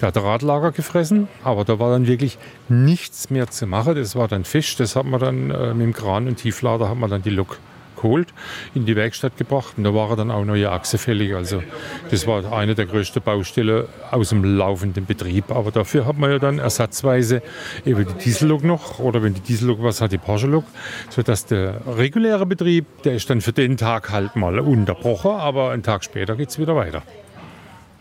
Da 0.00 0.08
hat 0.08 0.16
der 0.16 0.24
Radlager 0.24 0.72
gefressen, 0.72 1.28
aber 1.44 1.64
da 1.64 1.78
war 1.78 1.90
dann 1.90 2.06
wirklich 2.06 2.38
nichts 2.68 3.30
mehr 3.30 3.48
zu 3.48 3.66
machen. 3.66 3.94
Das 3.94 4.16
war 4.16 4.28
dann 4.28 4.44
Fisch, 4.44 4.76
das 4.76 4.96
hat 4.96 5.06
man 5.06 5.20
dann 5.20 5.50
äh, 5.50 5.74
mit 5.74 5.86
dem 5.86 5.92
Kran 5.92 6.26
und 6.26 6.36
Tieflader 6.36 6.88
hat 6.88 6.96
man 6.96 7.10
dann 7.10 7.22
die 7.22 7.30
Lok 7.30 7.58
geholt, 8.04 8.28
in 8.74 8.84
die 8.84 8.94
Werkstatt 8.96 9.36
gebracht 9.36 9.74
und 9.76 9.84
da 9.84 9.94
war 9.94 10.14
dann 10.14 10.30
auch 10.30 10.44
neue 10.44 10.70
Achse 10.70 10.98
fällig. 10.98 11.34
Also 11.34 11.62
das 12.10 12.26
war 12.26 12.52
eine 12.52 12.74
der 12.74 12.86
größten 12.86 13.22
Baustellen 13.22 13.86
aus 14.10 14.28
dem 14.28 14.44
laufenden 14.44 15.06
Betrieb. 15.06 15.50
Aber 15.50 15.70
dafür 15.70 16.06
hat 16.06 16.18
man 16.18 16.30
ja 16.30 16.38
dann 16.38 16.58
ersatzweise 16.58 17.42
eben 17.84 18.06
die 18.06 18.24
Diesellok 18.24 18.62
noch 18.62 18.98
oder 18.98 19.22
wenn 19.22 19.34
die 19.34 19.40
Diesellok 19.40 19.82
was 19.82 20.00
hat, 20.00 20.12
die 20.12 20.18
Porsche-Lok, 20.18 20.64
sodass 21.08 21.46
der 21.46 21.80
reguläre 21.86 22.46
Betrieb, 22.46 22.84
der 23.04 23.14
ist 23.14 23.28
dann 23.30 23.40
für 23.40 23.52
den 23.52 23.76
Tag 23.76 24.10
halt 24.10 24.36
mal 24.36 24.58
unterbrochen, 24.58 25.30
aber 25.30 25.70
einen 25.70 25.82
Tag 25.82 26.04
später 26.04 26.36
geht 26.36 26.50
es 26.50 26.58
wieder 26.58 26.76
weiter. 26.76 27.02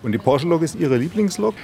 Und 0.04 0.12
die 0.12 0.18
Porsche-Lok 0.18 0.62
ist 0.64 0.76
Ihre 0.76 0.98
Lieblingslok? 0.98 1.56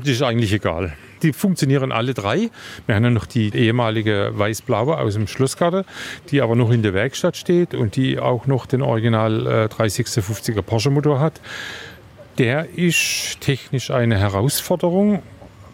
Das 0.00 0.08
ist 0.08 0.22
eigentlich 0.22 0.52
egal. 0.52 0.92
Die 1.22 1.32
funktionieren 1.32 1.92
alle 1.92 2.14
drei. 2.14 2.50
Wir 2.86 2.94
haben 2.94 3.04
ja 3.04 3.10
noch 3.10 3.26
die 3.26 3.54
ehemalige 3.54 4.32
weiß-blaue 4.34 4.98
aus 4.98 5.14
dem 5.14 5.26
Schlossgarten, 5.26 5.84
die 6.30 6.42
aber 6.42 6.56
noch 6.56 6.70
in 6.70 6.82
der 6.82 6.94
Werkstatt 6.94 7.36
steht 7.36 7.74
und 7.74 7.96
die 7.96 8.18
auch 8.18 8.46
noch 8.46 8.66
den 8.66 8.82
Original 8.82 9.46
äh, 9.46 9.72
356er 9.72 10.62
Porsche 10.62 10.90
Motor 10.90 11.20
hat. 11.20 11.40
Der 12.38 12.66
ist 12.76 13.40
technisch 13.40 13.90
eine 13.90 14.18
Herausforderung 14.18 15.22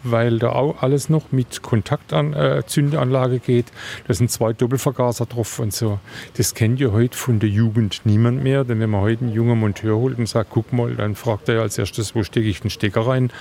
weil 0.03 0.39
da 0.39 0.51
auch 0.51 0.81
alles 0.81 1.09
noch 1.09 1.31
mit 1.31 1.61
Kontaktzündanlage 1.61 3.35
äh, 3.35 3.39
geht. 3.39 3.65
Da 4.07 4.13
sind 4.13 4.31
zwei 4.31 4.53
Doppelvergaser 4.53 5.25
drauf 5.25 5.59
und 5.59 5.73
so. 5.73 5.99
Das 6.37 6.53
kennt 6.53 6.79
ja 6.79 6.91
heute 6.91 7.17
von 7.17 7.39
der 7.39 7.49
Jugend 7.49 8.01
niemand 8.05 8.43
mehr, 8.43 8.63
denn 8.63 8.79
wenn 8.79 8.89
man 8.89 9.01
heute 9.01 9.25
einen 9.25 9.33
jungen 9.33 9.59
Monteur 9.59 9.97
holt 9.97 10.17
und 10.17 10.27
sagt, 10.27 10.49
guck 10.51 10.73
mal, 10.73 10.95
dann 10.95 11.15
fragt 11.15 11.49
er 11.49 11.55
ja 11.55 11.61
als 11.61 11.77
erstes, 11.77 12.15
wo 12.15 12.23
stecke 12.23 12.47
ich 12.47 12.61
den 12.61 12.69
Stecker 12.69 13.07
rein? 13.07 13.31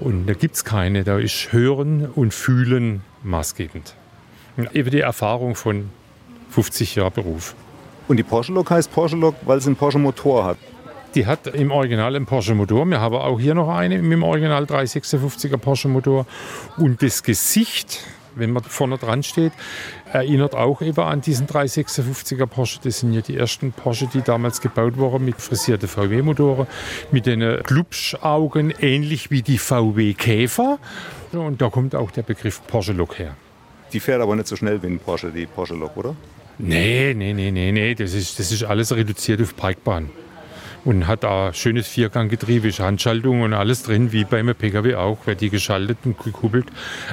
Und 0.00 0.26
da 0.26 0.34
gibt 0.34 0.56
es 0.56 0.64
keine. 0.64 1.04
Da 1.04 1.18
ist 1.18 1.52
Hören 1.52 2.06
und 2.06 2.34
Fühlen 2.34 3.02
maßgebend. 3.22 3.94
Eben 4.72 4.90
die 4.90 5.00
Erfahrung 5.00 5.54
von 5.54 5.90
50 6.50 6.96
Jahren 6.96 7.12
Beruf. 7.12 7.54
Und 8.08 8.18
die 8.18 8.22
Porsche-Lok 8.22 8.70
heißt 8.70 8.92
Porsche-Lok, 8.92 9.36
weil 9.46 9.58
es 9.58 9.66
einen 9.66 9.76
Porsche-Motor 9.76 10.44
hat. 10.44 10.58
Die 11.14 11.26
hat 11.26 11.46
im 11.46 11.70
Original 11.70 12.16
einen 12.16 12.24
Porsche 12.24 12.54
Motor. 12.54 12.86
Wir 12.86 13.00
haben 13.00 13.16
auch 13.16 13.38
hier 13.38 13.54
noch 13.54 13.68
eine 13.68 14.00
dem 14.00 14.22
Original 14.22 14.64
356er 14.64 15.58
Porsche 15.58 15.88
Motor. 15.88 16.26
Und 16.78 17.02
das 17.02 17.22
Gesicht, 17.22 18.00
wenn 18.34 18.50
man 18.50 18.62
vorne 18.62 18.96
dran 18.96 19.22
steht, 19.22 19.52
erinnert 20.10 20.54
auch 20.54 20.80
eben 20.80 21.00
an 21.00 21.20
diesen 21.20 21.46
356er 21.46 22.46
Porsche. 22.46 22.80
Das 22.82 23.00
sind 23.00 23.12
ja 23.12 23.20
die 23.20 23.36
ersten 23.36 23.72
Porsche, 23.72 24.06
die 24.06 24.22
damals 24.22 24.62
gebaut 24.62 24.96
wurden 24.96 25.26
mit 25.26 25.38
frisierten 25.38 25.86
VW-Motoren, 25.86 26.66
mit 27.10 27.26
den 27.26 27.62
Glubschaugen, 27.62 28.72
ähnlich 28.80 29.30
wie 29.30 29.42
die 29.42 29.58
VW 29.58 30.14
Käfer. 30.14 30.78
Und 31.32 31.60
da 31.60 31.68
kommt 31.68 31.94
auch 31.94 32.10
der 32.10 32.22
Begriff 32.22 32.62
Porsche 32.66 32.94
Lok 32.94 33.18
her. 33.18 33.36
Die 33.92 34.00
fährt 34.00 34.22
aber 34.22 34.34
nicht 34.34 34.48
so 34.48 34.56
schnell 34.56 34.82
wie 34.82 34.86
ein 34.86 34.98
Porsche, 34.98 35.30
die 35.30 35.44
Porsche 35.44 35.74
Lok, 35.74 35.94
oder? 35.98 36.16
Nee, 36.56 37.12
nee, 37.14 37.34
nee, 37.34 37.50
nee, 37.50 37.70
nee. 37.70 37.94
Das 37.94 38.14
ist, 38.14 38.38
das 38.38 38.50
ist 38.50 38.62
alles 38.62 38.96
reduziert 38.96 39.42
auf 39.42 39.54
Parkbahn 39.54 40.08
und 40.84 41.06
hat 41.06 41.24
da 41.24 41.52
schönes 41.52 41.86
Vierganggetriebe, 41.88 42.70
Handschaltung 42.70 43.42
und 43.42 43.54
alles 43.54 43.82
drin, 43.82 44.12
wie 44.12 44.24
beim 44.24 44.52
PKW 44.54 44.96
auch, 44.96 45.26
wird 45.26 45.40
die 45.40 45.50
geschaltet 45.50 45.98
und 46.04 46.18
gekuppelt. 46.18 46.66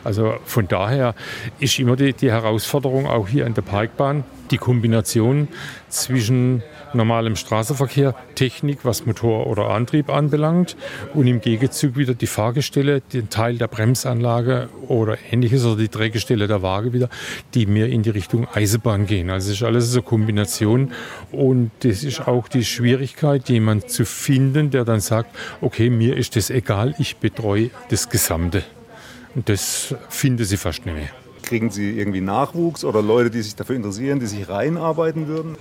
Also 0.03 0.35
von 0.45 0.67
daher 0.67 1.15
ist 1.59 1.77
immer 1.79 1.95
die, 1.95 2.13
die 2.13 2.31
Herausforderung 2.31 3.07
auch 3.07 3.27
hier 3.27 3.45
an 3.45 3.53
der 3.53 3.61
Parkbahn, 3.61 4.23
die 4.51 4.57
Kombination 4.57 5.47
zwischen 5.89 6.63
normalem 6.93 7.35
Straßenverkehr, 7.35 8.15
Technik, 8.35 8.79
was 8.83 9.05
Motor 9.05 9.47
oder 9.47 9.69
Antrieb 9.69 10.09
anbelangt 10.09 10.75
und 11.13 11.27
im 11.27 11.41
Gegenzug 11.41 11.97
wieder 11.97 12.13
die 12.13 12.27
Fahrgestelle, 12.27 13.01
den 13.01 13.29
Teil 13.29 13.57
der 13.57 13.67
Bremsanlage 13.67 14.69
oder 14.87 15.17
ähnliches 15.31 15.65
oder 15.65 15.77
die 15.77 15.89
Drehgestelle 15.89 16.47
der 16.47 16.61
Waage 16.61 16.93
wieder, 16.93 17.09
die 17.53 17.65
mehr 17.65 17.87
in 17.87 18.03
die 18.03 18.09
Richtung 18.09 18.47
Eisenbahn 18.53 19.05
gehen. 19.05 19.29
Also 19.29 19.51
es 19.51 19.57
ist 19.57 19.63
alles 19.63 19.91
so 19.91 19.99
eine 19.99 20.07
Kombination 20.07 20.91
und 21.31 21.71
das 21.81 22.03
ist 22.03 22.27
auch 22.27 22.47
die 22.47 22.65
Schwierigkeit, 22.65 23.49
jemanden 23.49 23.87
zu 23.87 24.05
finden, 24.05 24.71
der 24.71 24.85
dann 24.85 24.99
sagt, 24.99 25.35
okay, 25.61 25.89
mir 25.89 26.17
ist 26.17 26.35
das 26.35 26.49
egal, 26.49 26.95
ich 26.99 27.17
betreue 27.17 27.69
das 27.89 28.09
Gesamte. 28.09 28.63
Und 29.35 29.47
das 29.47 29.93
finden 30.09 30.43
sie 30.43 30.57
fast 30.57 30.85
nicht 30.85 30.95
mehr. 30.95 31.09
Kriegen 31.49 31.71
Sie 31.71 31.97
irgendwie 31.97 32.21
Nachwuchs 32.21 32.85
oder 32.85 33.01
Leute, 33.01 33.31
die 33.31 33.41
sich 33.41 33.55
dafür 33.55 33.75
interessieren, 33.75 34.19
die 34.19 34.27
sich 34.27 34.47
reinarbeiten 34.47 35.27
würden? 35.27 35.55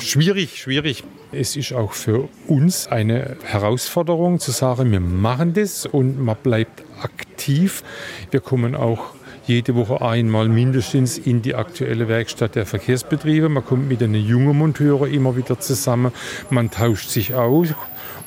Schwierig, 0.00 0.60
schwierig. 0.62 1.02
Es 1.32 1.56
ist 1.56 1.72
auch 1.72 1.92
für 1.92 2.28
uns 2.46 2.86
eine 2.86 3.36
Herausforderung 3.42 4.38
zu 4.38 4.52
sagen, 4.52 4.92
wir 4.92 5.00
machen 5.00 5.54
das 5.54 5.86
und 5.86 6.20
man 6.20 6.36
bleibt 6.40 6.84
aktiv. 7.02 7.82
Wir 8.30 8.38
kommen 8.38 8.76
auch 8.76 9.06
jede 9.44 9.74
Woche 9.74 10.02
einmal 10.02 10.48
mindestens 10.48 11.18
in 11.18 11.42
die 11.42 11.56
aktuelle 11.56 12.06
Werkstatt 12.06 12.54
der 12.54 12.64
Verkehrsbetriebe. 12.64 13.48
Man 13.48 13.64
kommt 13.64 13.88
mit 13.88 14.00
den 14.00 14.14
jungen 14.14 14.56
Monteuren 14.56 15.12
immer 15.12 15.36
wieder 15.36 15.58
zusammen. 15.58 16.12
Man 16.48 16.70
tauscht 16.70 17.08
sich 17.08 17.34
aus 17.34 17.74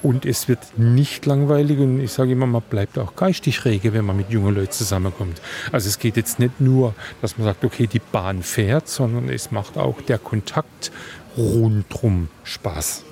und 0.04 0.26
es 0.26 0.48
wird 0.48 0.78
nicht 0.78 1.26
langweilig 1.26 1.80
und 1.80 2.00
ich 2.00 2.12
sage 2.12 2.32
immer, 2.32 2.46
man 2.46 2.62
bleibt 2.62 2.98
auch 2.98 3.16
geistig 3.16 3.66
rege, 3.66 3.94
wenn 3.94 4.06
man 4.06 4.18
mit 4.18 4.30
jungen 4.30 4.56
Leuten 4.56 4.72
zusammenkommt. 4.72 5.42
Also 5.72 5.90
es 5.90 6.00
geht 6.00 6.18
jetzt 6.18 6.40
nicht 6.40 6.60
nur, 6.60 6.96
dass 7.22 7.38
man 7.38 7.46
sagt, 7.46 7.64
okay, 7.64 7.88
die 7.88 8.00
Bahn 8.00 8.42
fährt, 8.44 8.88
sondern 8.88 9.30
es 9.30 9.52
macht 9.52 9.78
auch 9.78 10.02
der 10.02 10.18
Kontakt 10.18 10.92
rundrum 11.38 12.30
Spaß. 12.44 13.04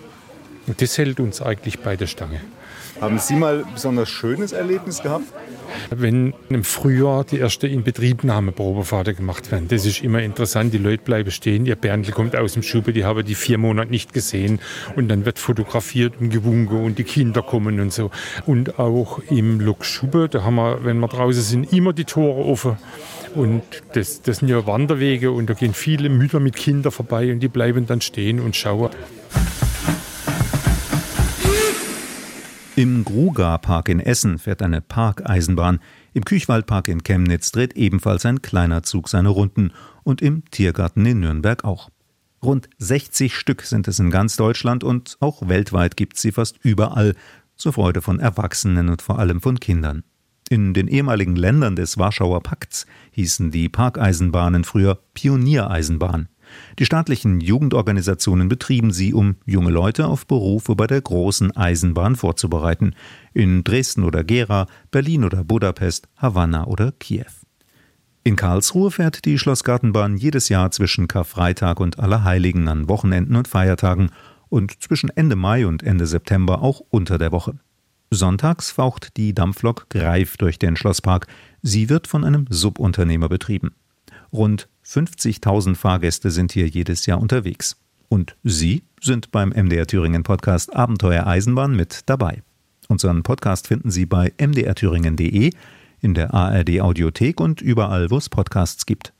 Und 0.67 0.81
das 0.81 0.97
hält 0.97 1.19
uns 1.19 1.41
eigentlich 1.41 1.79
bei 1.79 1.95
der 1.95 2.07
Stange. 2.07 2.41
Haben 3.01 3.17
Sie 3.19 3.35
mal 3.35 3.59
ein 3.59 3.73
besonders 3.73 4.09
schönes 4.09 4.51
Erlebnis 4.51 5.01
gehabt? 5.01 5.25
Wenn 5.89 6.33
im 6.49 6.63
Frühjahr 6.63 7.23
die 7.23 7.37
erste 7.37 7.67
Inbetriebnahmeprobefahrt 7.67 9.15
gemacht 9.15 9.51
werden, 9.51 9.67
das 9.69 9.85
ist 9.85 10.03
immer 10.03 10.21
interessant. 10.21 10.73
Die 10.73 10.77
Leute 10.77 11.03
bleiben 11.03 11.31
stehen, 11.31 11.65
ihr 11.65 11.75
Berndl 11.75 12.11
kommt 12.11 12.35
aus 12.35 12.53
dem 12.53 12.63
Schube, 12.63 12.91
die 12.91 13.05
haben 13.05 13.25
die 13.25 13.35
vier 13.35 13.57
Monate 13.57 13.89
nicht 13.89 14.13
gesehen 14.13 14.59
und 14.95 15.07
dann 15.07 15.25
wird 15.25 15.39
fotografiert 15.39 16.15
und 16.19 16.29
gewunken 16.29 16.83
und 16.83 16.97
die 16.97 17.03
Kinder 17.03 17.41
kommen 17.41 17.79
und 17.79 17.93
so. 17.93 18.11
Und 18.45 18.79
auch 18.79 19.19
im 19.29 19.59
Lokschube, 19.59 20.27
da 20.29 20.43
haben 20.43 20.55
wir, 20.55 20.83
wenn 20.83 20.99
wir 20.99 21.07
draußen 21.07 21.41
sind, 21.41 21.73
immer 21.73 21.93
die 21.93 22.05
Tore 22.05 22.45
offen. 22.45 22.77
Und 23.35 23.63
das, 23.93 24.21
das 24.21 24.37
sind 24.37 24.49
ja 24.49 24.65
Wanderwege 24.65 25.31
und 25.31 25.49
da 25.49 25.53
gehen 25.53 25.73
viele 25.73 26.09
Mütter 26.09 26.39
mit 26.39 26.55
Kindern 26.55 26.91
vorbei 26.91 27.31
und 27.31 27.39
die 27.39 27.47
bleiben 27.47 27.85
dann 27.85 28.01
stehen 28.01 28.39
und 28.39 28.55
schauen. 28.55 28.89
Im 32.79 33.03
Gruga-Park 33.03 33.89
in 33.89 33.99
Essen 33.99 34.39
fährt 34.39 34.61
eine 34.61 34.79
Parkeisenbahn. 34.79 35.79
Im 36.13 36.23
Küchwaldpark 36.23 36.87
in 36.87 37.03
Chemnitz 37.03 37.51
dreht 37.51 37.73
ebenfalls 37.73 38.25
ein 38.25 38.41
kleiner 38.41 38.83
Zug 38.83 39.09
seine 39.09 39.27
Runden 39.27 39.73
und 40.03 40.21
im 40.21 40.45
Tiergarten 40.49 41.05
in 41.05 41.19
Nürnberg 41.19 41.65
auch. 41.65 41.89
Rund 42.41 42.69
60 42.77 43.35
Stück 43.35 43.63
sind 43.63 43.89
es 43.89 43.99
in 43.99 44.11
ganz 44.11 44.37
Deutschland 44.37 44.85
und 44.85 45.17
auch 45.19 45.49
weltweit 45.49 45.97
gibt 45.97 46.15
es 46.15 46.21
sie 46.21 46.31
fast 46.31 46.57
überall, 46.63 47.15
zur 47.57 47.73
Freude 47.73 48.01
von 48.01 48.21
Erwachsenen 48.21 48.87
und 48.87 49.01
vor 49.01 49.19
allem 49.19 49.41
von 49.41 49.59
Kindern. 49.59 50.05
In 50.49 50.73
den 50.73 50.87
ehemaligen 50.87 51.35
Ländern 51.35 51.75
des 51.75 51.97
Warschauer 51.97 52.41
Pakts 52.43 52.85
hießen 53.11 53.51
die 53.51 53.67
Parkeisenbahnen 53.67 54.63
früher 54.63 54.99
Pioniereisenbahn. 55.15 56.29
Die 56.77 56.85
staatlichen 56.85 57.41
Jugendorganisationen 57.41 58.49
betrieben 58.49 58.91
sie, 58.91 59.13
um 59.13 59.35
junge 59.45 59.71
Leute 59.71 60.07
auf 60.07 60.27
Berufe 60.27 60.75
bei 60.75 60.87
der 60.87 61.01
großen 61.01 61.55
Eisenbahn 61.55 62.15
vorzubereiten. 62.15 62.95
In 63.33 63.63
Dresden 63.63 64.03
oder 64.03 64.23
Gera, 64.23 64.67
Berlin 64.91 65.23
oder 65.23 65.43
Budapest, 65.43 66.07
Havanna 66.17 66.65
oder 66.65 66.91
Kiew. 66.91 67.25
In 68.23 68.35
Karlsruhe 68.35 68.91
fährt 68.91 69.25
die 69.25 69.39
Schlossgartenbahn 69.39 70.17
jedes 70.17 70.49
Jahr 70.49 70.71
zwischen 70.71 71.07
Karfreitag 71.07 71.79
und 71.79 71.99
Allerheiligen 71.99 72.67
an 72.67 72.89
Wochenenden 72.89 73.35
und 73.35 73.47
Feiertagen 73.47 74.11
und 74.49 74.83
zwischen 74.83 75.09
Ende 75.09 75.35
Mai 75.35 75.65
und 75.65 75.83
Ende 75.83 76.05
September 76.05 76.61
auch 76.61 76.81
unter 76.89 77.17
der 77.17 77.31
Woche. 77.31 77.59
Sonntags 78.11 78.71
faucht 78.71 79.17
die 79.17 79.33
Dampflok 79.33 79.89
Greif 79.89 80.35
durch 80.37 80.57
den 80.57 80.75
Schlosspark. 80.75 81.27
Sie 81.61 81.89
wird 81.89 82.07
von 82.07 82.23
einem 82.23 82.45
Subunternehmer 82.49 83.29
betrieben. 83.29 83.75
Rund 84.31 84.69
50.000 84.85 85.75
Fahrgäste 85.75 86.31
sind 86.31 86.51
hier 86.51 86.67
jedes 86.67 87.05
Jahr 87.05 87.21
unterwegs. 87.21 87.77
Und 88.07 88.35
Sie 88.43 88.83
sind 89.01 89.31
beim 89.31 89.49
MDR 89.49 89.85
Thüringen 89.85 90.23
Podcast 90.23 90.75
Abenteuer 90.75 91.27
Eisenbahn 91.27 91.75
mit 91.75 92.01
dabei. 92.07 92.41
Unseren 92.87 93.21
Podcast 93.21 93.67
finden 93.67 93.91
Sie 93.91 94.07
bei 94.07 94.33
mdrthüringen.de, 94.37 95.51
in 96.01 96.13
der 96.15 96.33
ARD 96.33 96.81
Audiothek 96.81 97.39
und 97.39 97.61
überall, 97.61 98.09
wo 98.09 98.17
es 98.17 98.29
Podcasts 98.29 98.87
gibt. 98.87 99.13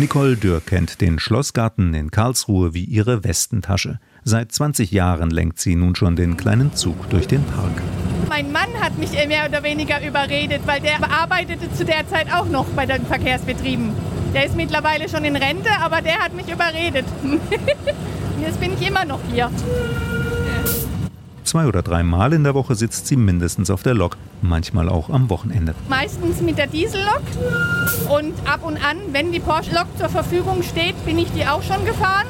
Nicole 0.00 0.34
Dürr 0.34 0.62
kennt 0.64 1.02
den 1.02 1.18
Schlossgarten 1.18 1.92
in 1.92 2.10
Karlsruhe 2.10 2.72
wie 2.72 2.84
ihre 2.84 3.22
Westentasche. 3.22 4.00
Seit 4.24 4.50
20 4.50 4.92
Jahren 4.92 5.28
lenkt 5.28 5.60
sie 5.60 5.76
nun 5.76 5.94
schon 5.94 6.16
den 6.16 6.38
kleinen 6.38 6.74
Zug 6.74 7.10
durch 7.10 7.28
den 7.28 7.44
Park. 7.44 7.82
Mein 8.26 8.50
Mann 8.50 8.72
hat 8.80 8.96
mich 8.96 9.12
mehr 9.12 9.46
oder 9.46 9.62
weniger 9.62 10.02
überredet, 10.02 10.62
weil 10.64 10.80
der 10.80 11.04
arbeitete 11.10 11.70
zu 11.74 11.84
der 11.84 12.08
Zeit 12.08 12.32
auch 12.32 12.48
noch 12.48 12.64
bei 12.68 12.86
den 12.86 13.04
Verkehrsbetrieben. 13.04 13.92
Der 14.32 14.46
ist 14.46 14.56
mittlerweile 14.56 15.06
schon 15.06 15.22
in 15.26 15.36
Rente, 15.36 15.68
aber 15.82 16.00
der 16.00 16.20
hat 16.20 16.32
mich 16.32 16.48
überredet. 16.48 17.04
Jetzt 18.40 18.58
bin 18.58 18.72
ich 18.72 18.88
immer 18.88 19.04
noch 19.04 19.20
hier. 19.30 19.50
Zwei 21.50 21.66
oder 21.66 21.82
dreimal 21.82 22.32
in 22.32 22.44
der 22.44 22.54
Woche 22.54 22.76
sitzt 22.76 23.08
sie 23.08 23.16
mindestens 23.16 23.70
auf 23.70 23.82
der 23.82 23.92
Lok, 23.92 24.16
manchmal 24.40 24.88
auch 24.88 25.10
am 25.10 25.28
Wochenende. 25.30 25.74
Meistens 25.88 26.40
mit 26.40 26.58
der 26.58 26.68
Diesellok 26.68 27.22
und 28.08 28.34
ab 28.48 28.60
und 28.62 28.76
an, 28.76 28.98
wenn 29.10 29.32
die 29.32 29.40
Porsche-Lok 29.40 29.86
zur 29.98 30.10
Verfügung 30.10 30.62
steht, 30.62 31.04
bin 31.04 31.18
ich 31.18 31.26
die 31.32 31.44
auch 31.44 31.64
schon 31.64 31.84
gefahren. 31.84 32.28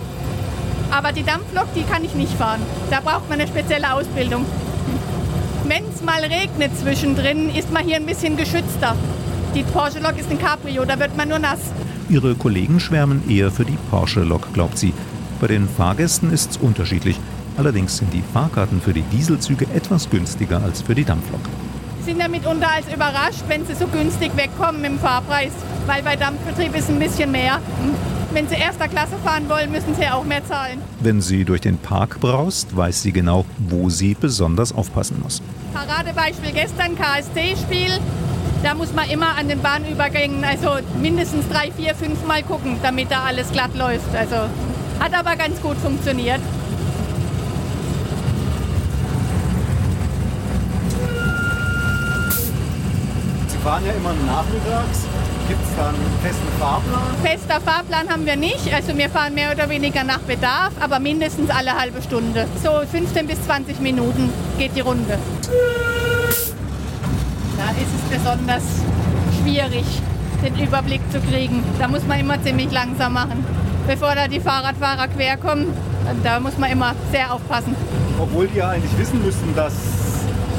Aber 0.91 1.13
die 1.13 1.23
Dampflok, 1.23 1.67
die 1.75 1.83
kann 1.83 2.03
ich 2.03 2.15
nicht 2.15 2.33
fahren. 2.33 2.63
Da 2.91 3.01
braucht 3.01 3.29
man 3.29 3.39
eine 3.39 3.47
spezielle 3.47 3.93
Ausbildung. 3.93 4.47
Wenn 5.67 5.85
es 5.95 6.01
mal 6.01 6.25
regnet 6.25 6.71
zwischendrin, 6.79 7.51
ist 7.51 7.71
man 7.71 7.85
hier 7.85 7.97
ein 7.97 8.07
bisschen 8.07 8.39
geschützter. 8.39 8.97
Die 9.55 9.65
Porsche-Lok 9.65 10.19
ist 10.19 10.31
ein 10.31 10.39
Cabrio, 10.39 10.87
da 10.87 10.99
wird 10.99 11.15
man 11.19 11.29
nur 11.29 11.41
nass. 11.41 11.61
Ihre 12.09 12.37
Kollegen 12.37 12.81
schwärmen 12.81 13.29
eher 13.29 13.51
für 13.51 13.67
die 13.67 13.77
Porsche-Lok, 13.91 14.55
glaubt 14.55 14.79
sie. 14.79 14.95
Bei 15.43 15.47
den 15.47 15.69
Fahrgästen 15.69 16.33
ist 16.33 16.53
es 16.53 16.57
unterschiedlich. 16.57 17.21
Allerdings 17.61 17.99
sind 17.99 18.11
die 18.15 18.23
Fahrkarten 18.23 18.81
für 18.81 18.95
die 18.95 19.03
Dieselzüge 19.03 19.67
etwas 19.75 20.09
günstiger 20.09 20.63
als 20.63 20.81
für 20.81 20.95
die 20.95 21.05
Dampflok. 21.05 21.43
Sie 21.99 22.07
sind 22.07 22.19
ja 22.19 22.27
mitunter 22.27 22.71
als 22.71 22.87
überrascht, 22.87 23.43
wenn 23.49 23.67
sie 23.67 23.75
so 23.75 23.87
günstig 23.87 24.35
wegkommen 24.35 24.83
im 24.83 24.99
Fahrpreis, 24.99 25.53
weil 25.87 26.03
bei 26.03 26.17
Dampfbetrieb 26.17 26.75
ist 26.75 26.89
ein 26.89 26.99
bisschen 26.99 27.31
mehr. 27.31 27.59
Wenn 28.33 28.49
Sie 28.49 28.55
erster 28.55 28.89
Klasse 28.89 29.17
fahren 29.23 29.47
wollen, 29.51 29.71
müssen 29.73 29.95
Sie 29.95 30.07
auch 30.09 30.25
mehr 30.25 30.43
zahlen. 30.47 30.81
Wenn 31.01 31.21
sie 31.21 31.45
durch 31.45 31.61
den 31.61 31.77
Park 31.77 32.19
braust, 32.21 32.75
weiß 32.75 33.03
sie 33.03 33.13
genau, 33.13 33.45
wo 33.59 33.91
sie 33.91 34.15
besonders 34.15 34.73
aufpassen 34.73 35.21
muss. 35.23 35.43
Paradebeispiel 35.75 36.53
gestern 36.53 36.97
KST-Spiel. 36.97 37.99
Da 38.63 38.75
muss 38.75 38.95
man 38.95 39.11
immer 39.11 39.37
an 39.37 39.49
den 39.49 39.61
Bahnübergängen, 39.61 40.45
also 40.45 40.79
mindestens 41.03 41.47
drei, 41.51 41.71
vier, 41.73 41.95
fünf 41.95 42.25
Mal 42.25 42.43
gucken, 42.43 42.77
damit 42.83 43.11
da 43.11 43.25
alles 43.25 43.53
glatt 43.53 43.77
läuft. 43.77 44.15
Also 44.15 44.37
hat 44.99 45.13
aber 45.13 45.37
ganz 45.37 45.61
gut 45.61 45.77
funktioniert. 45.77 46.41
Sie 53.49 53.67
fahren 53.81 53.87
ja 53.87 53.93
immer 53.93 54.15
nachmittags. 54.27 55.07
Gibt 55.49 55.63
es 55.63 55.77
da 55.77 55.89
einen 55.89 56.19
festen 56.23 56.49
Fahrplan? 56.59 57.03
Fester 57.23 57.61
Fahrplan 57.61 58.09
haben 58.09 58.27
wir 58.27 58.37
nicht. 58.37 58.73
Also 58.73 58.97
wir 58.97 59.11
fahren 59.11 59.35
mehr 59.35 59.53
oder 59.53 59.69
weniger 59.69 60.05
nach 60.05 60.21
Bedarf, 60.21 60.73
aber 60.81 61.01
mindestens 61.01 61.51
alle 61.51 61.79
halbe 61.79 62.03
Stunde. 62.03 62.47
So 62.63 62.71
15 62.91 63.27
bis 63.27 63.43
20 63.45 63.81
Minuten 63.81 64.31
geht 64.59 64.77
die 64.77 64.81
Runde. 64.81 65.19
Da 67.57 67.71
ist 67.71 67.93
es 67.95 68.19
besonders 68.19 68.63
schwierig, 69.43 69.85
den 70.45 70.57
Überblick 70.63 71.01
zu 71.11 71.21
kriegen. 71.21 71.63
Da 71.79 71.89
muss 71.89 72.07
man 72.07 72.21
immer 72.21 72.43
ziemlich 72.43 72.71
langsam 72.71 73.15
machen, 73.15 73.45
bevor 73.87 74.15
da 74.15 74.29
die 74.29 74.41
Fahrradfahrer 74.41 75.09
quer 75.09 75.37
kommen. 75.37 75.73
Da 76.23 76.41
muss 76.41 76.57
man 76.59 76.71
immer 76.71 76.95
sehr 77.13 77.33
aufpassen. 77.33 77.75
Obwohl 78.19 78.47
die 78.49 78.59
ja 78.59 78.71
eigentlich 78.71 78.97
wissen 78.99 79.23
müssten, 79.25 79.55
dass 79.55 80.00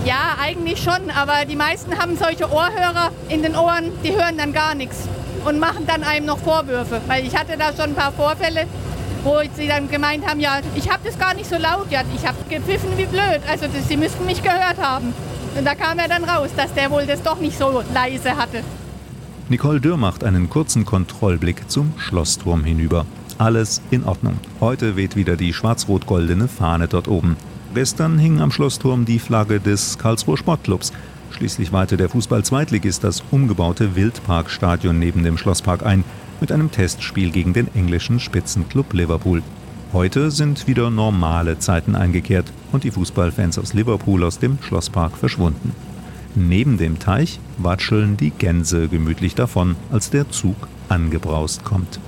Ja, 0.04 0.36
eigentlich 0.42 0.82
schon, 0.82 1.12
aber 1.16 1.46
die 1.48 1.56
meisten 1.56 1.98
haben 2.00 2.18
solche 2.18 2.52
Ohrhörer 2.52 3.12
in 3.30 3.44
den 3.44 3.56
Ohren, 3.56 3.92
die 4.04 4.12
hören 4.12 4.36
dann 4.36 4.52
gar 4.52 4.74
nichts 4.74 5.08
und 5.46 5.60
machen 5.60 5.86
dann 5.86 6.04
einem 6.04 6.26
noch 6.26 6.40
Vorwürfe. 6.40 7.02
Weil 7.06 7.26
ich 7.26 7.38
hatte 7.38 7.56
da 7.56 7.68
schon 7.68 7.92
ein 7.92 7.96
paar 7.96 8.12
Vorfälle, 8.12 8.66
wo 9.24 9.40
sie 9.56 9.68
dann 9.68 9.90
gemeint 9.90 10.28
haben, 10.28 10.40
ja, 10.40 10.60
ich 10.74 10.90
habe 10.90 11.02
das 11.04 11.20
gar 11.20 11.36
nicht 11.36 11.48
so 11.48 11.58
laut, 11.58 11.92
ja, 11.92 12.02
ich 12.16 12.28
habe 12.28 12.38
gepfiffen 12.50 12.98
wie 12.98 13.06
blöd, 13.06 13.42
also 13.48 13.68
das, 13.68 13.88
sie 13.88 13.98
müssten 13.98 14.26
mich 14.26 14.42
gehört 14.42 14.78
haben. 14.82 15.14
Und 15.56 15.66
da 15.66 15.76
kam 15.76 16.00
ja 16.00 16.08
dann 16.08 16.24
raus, 16.24 16.50
dass 16.58 16.74
der 16.74 16.90
wohl 16.90 17.06
das 17.06 17.22
doch 17.22 17.40
nicht 17.40 17.58
so 17.58 17.84
leise 17.94 18.36
hatte. 18.38 18.64
Nicole 19.50 19.82
Dürr 19.82 19.98
macht 19.98 20.24
einen 20.24 20.50
kurzen 20.50 20.84
Kontrollblick 20.84 21.70
zum 21.70 21.94
Schlossturm 21.98 22.64
hinüber. 22.64 23.06
Alles 23.38 23.82
in 23.92 24.06
Ordnung. 24.06 24.40
Heute 24.62 24.96
weht 24.96 25.16
wieder 25.16 25.36
die 25.36 25.54
schwarz-rot-goldene 25.54 26.48
Fahne 26.48 26.88
dort 26.88 27.08
oben. 27.08 27.36
Gestern 27.74 28.20
hing 28.20 28.42
am 28.42 28.52
Schlossturm 28.52 29.06
die 29.06 29.18
Flagge 29.18 29.62
des 29.62 29.98
Karlsruher 29.98 30.36
Sportclubs. 30.36 30.92
Schließlich 31.32 31.72
weihte 31.72 31.96
der 31.96 32.10
Fußball-Zweitligist 32.10 33.02
das 33.02 33.24
umgebaute 33.32 33.96
Wildparkstadion 33.96 35.00
neben 35.00 35.24
dem 35.24 35.38
Schlosspark 35.38 35.86
ein, 35.86 36.04
mit 36.42 36.52
einem 36.52 36.70
Testspiel 36.70 37.32
gegen 37.32 37.54
den 37.54 37.74
englischen 37.74 38.20
Spitzenclub 38.20 38.92
Liverpool. 38.92 39.42
Heute 39.94 40.32
sind 40.32 40.68
wieder 40.68 40.90
normale 40.90 41.60
Zeiten 41.60 41.96
eingekehrt 41.96 42.52
und 42.74 42.84
die 42.84 42.92
Fußballfans 42.92 43.58
aus 43.58 43.74
Liverpool 43.74 44.26
aus 44.26 44.38
dem 44.38 44.58
Schlosspark 44.62 45.16
verschwunden. 45.16 45.74
Neben 46.36 46.78
dem 46.78 47.00
Teich 47.00 47.40
watscheln 47.58 48.18
die 48.18 48.32
Gänse 48.32 48.90
gemütlich 48.90 49.34
davon, 49.34 49.78
als 49.92 50.10
der 50.10 50.30
Zug 50.30 50.56
angebraust 50.90 51.64
kommt. 51.64 52.02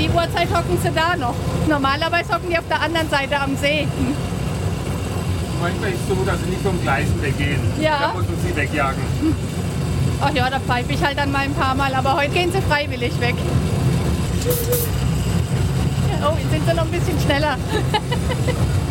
Die 0.00 0.08
Uhrzeit 0.08 0.48
hocken 0.48 0.78
sie 0.82 0.90
da 0.92 1.14
noch. 1.14 1.34
Normalerweise 1.68 2.32
hocken 2.32 2.48
die 2.48 2.56
auf 2.56 2.66
der 2.68 2.80
anderen 2.80 3.10
Seite 3.10 3.38
am 3.38 3.54
See. 3.58 3.82
Hm. 3.82 4.16
Manchmal 5.60 5.90
ist 5.90 6.00
es 6.00 6.08
so, 6.08 6.24
dass 6.24 6.40
sie 6.42 6.48
nicht 6.48 6.62
vom 6.62 6.80
Gleisen 6.80 7.20
weggehen. 7.20 7.60
Ja. 7.78 7.98
Da 8.00 8.08
muss 8.14 8.26
man 8.26 8.36
sie 8.40 8.56
wegjagen. 8.56 9.02
Ach 10.22 10.32
ja, 10.32 10.48
da 10.48 10.58
pfeife 10.58 10.94
ich 10.94 11.04
halt 11.04 11.18
dann 11.18 11.30
mal 11.30 11.40
ein 11.40 11.52
paar 11.52 11.74
Mal, 11.74 11.94
aber 11.94 12.16
heute 12.16 12.30
gehen 12.30 12.50
sie 12.50 12.62
freiwillig 12.62 13.20
weg. 13.20 13.34
Oh, 16.22 16.36
jetzt 16.38 16.50
sind 16.50 16.66
sie 16.66 16.74
noch 16.74 16.84
ein 16.84 16.90
bisschen 16.90 17.20
schneller. 17.20 17.58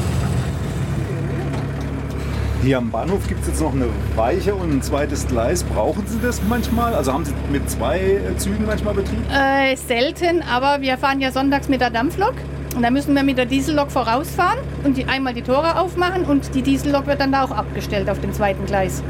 Hier 2.62 2.78
am 2.78 2.92
Bahnhof 2.92 3.26
gibt 3.26 3.42
es 3.42 3.48
jetzt 3.48 3.62
noch 3.62 3.74
eine 3.74 3.86
Weiche 4.18 4.54
und 4.54 4.70
ein 4.70 4.82
zweites 4.82 5.26
Gleis. 5.26 5.64
Brauchen 5.64 6.06
Sie 6.06 6.20
das 6.22 6.42
manchmal? 6.50 6.94
Also 6.94 7.14
haben 7.14 7.24
Sie 7.24 7.34
mit 7.50 7.70
zwei 7.70 8.20
Zügen 8.36 8.66
manchmal 8.66 8.96
Betrieb? 8.96 9.20
Äh, 9.32 9.78
selten, 9.78 10.42
aber 10.42 10.82
wir 10.82 10.98
fahren 10.98 11.22
ja 11.22 11.32
sonntags 11.32 11.70
mit 11.70 11.80
der 11.80 11.90
Dampflok. 11.90 12.34
Und 12.76 12.84
da 12.84 12.92
müssen 12.92 13.16
wir 13.16 13.24
mit 13.24 13.38
der 13.38 13.46
Diesellok 13.46 13.90
vorausfahren 13.90 14.60
und 14.84 14.98
die, 14.98 15.06
einmal 15.06 15.34
die 15.34 15.42
Tore 15.42 15.80
aufmachen 15.80 16.26
und 16.26 16.54
die 16.54 16.62
Diesellok 16.62 17.08
wird 17.08 17.22
dann 17.22 17.32
da 17.32 17.44
auch 17.46 17.52
abgestellt 17.52 18.10
auf 18.10 18.20
dem 18.20 18.34
zweiten 18.34 18.66
Gleis. 18.66 19.04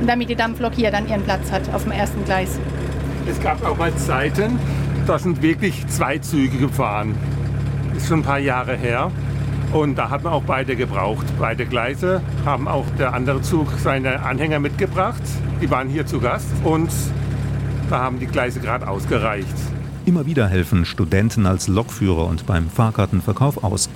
Und 0.00 0.08
damit 0.08 0.28
die 0.28 0.36
Dampflok 0.36 0.74
hier 0.74 0.92
dann 0.92 1.08
ihren 1.08 1.22
Platz 1.22 1.50
hat 1.50 1.62
auf 1.74 1.82
dem 1.82 1.92
ersten 1.92 2.24
Gleis. 2.24 2.60
Es 3.28 3.40
gab 3.40 3.64
auch 3.66 3.76
mal 3.76 3.94
Zeiten, 3.96 4.58
da 5.06 5.18
sind 5.18 5.42
wirklich 5.42 5.84
zwei 5.88 6.18
Züge 6.18 6.58
gefahren. 6.58 7.16
Ist 7.96 8.06
schon 8.06 8.20
ein 8.20 8.24
paar 8.24 8.38
Jahre 8.38 8.76
her. 8.76 9.10
Und 9.72 9.96
da 9.96 10.10
hat 10.10 10.22
man 10.22 10.32
auch 10.32 10.42
beide 10.42 10.76
gebraucht. 10.76 11.26
Beide 11.38 11.66
Gleise 11.66 12.20
haben 12.44 12.68
auch 12.68 12.86
der 12.98 13.12
andere 13.14 13.42
Zug 13.42 13.68
seine 13.78 14.22
Anhänger 14.22 14.60
mitgebracht. 14.60 15.22
Die 15.60 15.70
waren 15.70 15.88
hier 15.88 16.06
zu 16.06 16.20
Gast 16.20 16.46
und 16.62 16.90
da 17.90 17.98
haben 18.00 18.18
die 18.18 18.26
Gleise 18.26 18.60
gerade 18.60 18.86
ausgereicht. 18.88 19.46
Immer 20.06 20.26
wieder 20.26 20.48
helfen 20.48 20.84
Studenten 20.84 21.46
als 21.46 21.66
Lokführer 21.66 22.26
und 22.26 22.46
beim 22.46 22.68
Fahrkartenverkauf 22.68 23.64
aus. 23.64 23.88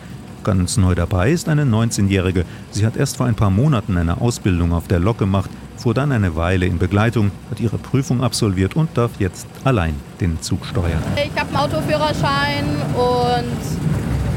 Ganz 0.44 0.76
neu 0.78 0.94
dabei 0.94 1.30
ist 1.30 1.48
eine 1.48 1.64
19-Jährige. 1.64 2.44
Sie 2.70 2.86
hat 2.86 2.96
erst 2.96 3.18
vor 3.18 3.26
ein 3.26 3.34
paar 3.34 3.50
Monaten 3.50 3.98
eine 3.98 4.20
Ausbildung 4.20 4.72
auf 4.72 4.88
der 4.88 5.00
Lok 5.00 5.18
gemacht, 5.18 5.50
fuhr 5.76 5.94
dann 5.94 6.12
eine 6.12 6.36
Weile 6.36 6.66
in 6.66 6.78
Begleitung, 6.78 7.30
hat 7.50 7.60
ihre 7.60 7.76
Prüfung 7.76 8.22
absolviert 8.22 8.74
und 8.74 8.96
darf 8.96 9.10
jetzt 9.18 9.46
allein 9.64 9.94
den 10.20 10.40
Zug 10.40 10.64
steuern. 10.64 11.02
Ich 11.16 11.38
habe 11.38 11.48
einen 11.48 11.56
Autoführerschein 11.56 12.64
und 12.94 13.87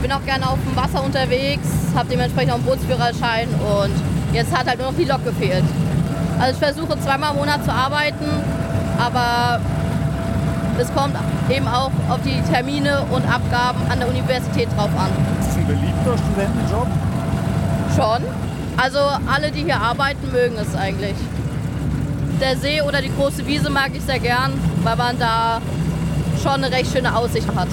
bin 0.02 0.12
auch 0.12 0.26
gerne 0.26 0.50
auf 0.50 0.58
dem 0.68 0.76
Wasser 0.76 1.04
unterwegs, 1.04 1.68
habe 1.96 2.10
dementsprechend 2.10 2.52
auch 2.52 2.56
einen 2.58 2.66
Bootsführerschein 2.66 3.48
und 3.50 3.94
jetzt 4.34 4.56
hat 4.56 4.68
halt 4.68 4.80
nur 4.80 4.92
noch 4.92 4.98
die 4.98 5.06
Lok 5.06 5.24
gefehlt. 5.24 5.64
Also 6.40 6.54
ich 6.54 6.58
versuche 6.58 7.00
zweimal 7.00 7.32
im 7.32 7.38
Monat 7.38 7.64
zu 7.64 7.72
arbeiten, 7.72 8.26
aber 8.98 9.60
es 10.80 10.94
kommt 10.94 11.16
eben 11.50 11.68
auch 11.68 11.92
auf 12.10 12.20
die 12.26 12.42
Termine 12.52 13.04
und 13.12 13.26
Abgaben 13.32 13.80
an 13.90 14.00
der 14.00 14.10
Universität 14.10 14.68
drauf 14.76 14.90
an. 14.98 15.12
Ist 15.40 15.50
das 15.50 15.58
ein 15.58 15.68
beliebter 15.68 16.18
Studentenjob? 16.18 16.88
Schon. 17.96 18.24
Also 18.78 19.00
alle, 19.32 19.52
die 19.52 19.64
hier 19.64 19.80
arbeiten, 19.80 20.32
mögen 20.32 20.56
es 20.60 20.76
eigentlich. 20.76 21.16
Der 22.40 22.58
See 22.58 22.82
oder 22.82 23.02
die 23.02 23.12
große 23.16 23.46
Wiese 23.46 23.70
mag 23.70 23.92
ich 23.94 24.02
sehr 24.02 24.20
gern, 24.20 24.54
weil 24.84 24.96
man 24.96 25.20
da 25.20 25.62
schon 26.42 26.64
eine 26.64 26.72
recht 26.72 26.92
schöne 26.92 27.16
Aussicht 27.16 27.48
hat. 27.56 27.68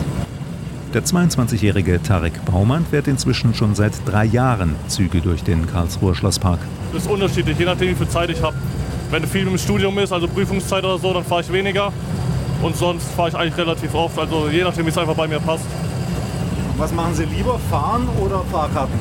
Der 0.95 1.05
22-jährige 1.05 2.03
Tarek 2.03 2.43
Baumann 2.47 2.87
fährt 2.87 3.09
inzwischen 3.09 3.55
schon 3.55 3.75
seit 3.75 3.93
drei 4.07 4.25
Jahren 4.25 4.75
Züge 4.87 5.21
durch 5.21 5.45
den 5.45 5.67
Karlsruher 5.67 6.15
Schlosspark. 6.15 6.61
Das 6.95 7.03
ist 7.03 7.11
unterschiedlich, 7.11 7.59
je 7.59 7.67
nachdem, 7.67 7.91
wie 7.91 7.95
viel 7.95 8.09
Zeit 8.09 8.31
ich 8.31 8.41
habe. 8.41 8.57
Wenn 9.11 9.27
viel 9.27 9.47
im 9.47 9.59
Studium 9.59 9.99
ist, 9.99 10.15
also 10.15 10.27
Prüfungszeit 10.27 10.83
oder 10.83 10.99
so, 10.99 11.13
dann 11.13 11.25
fahre 11.25 11.43
ich 11.43 11.53
weniger. 11.53 11.93
Und 12.63 12.75
sonst 12.75 13.07
fahre 13.11 13.29
ich 13.29 13.35
eigentlich 13.35 13.59
relativ 13.59 13.95
oft, 13.95 14.19
also 14.19 14.49
je 14.49 14.65
nachdem, 14.65 14.87
wie 14.87 14.89
es 14.89 14.97
einfach 14.97 15.15
bei 15.15 15.29
mir 15.29 15.41
passt. 15.41 15.67
Was 16.79 16.91
machen 16.93 17.15
Sie 17.15 17.25
lieber, 17.25 17.59
fahren 17.71 18.09
oder 18.25 18.43
Fahrkarten? 18.51 18.99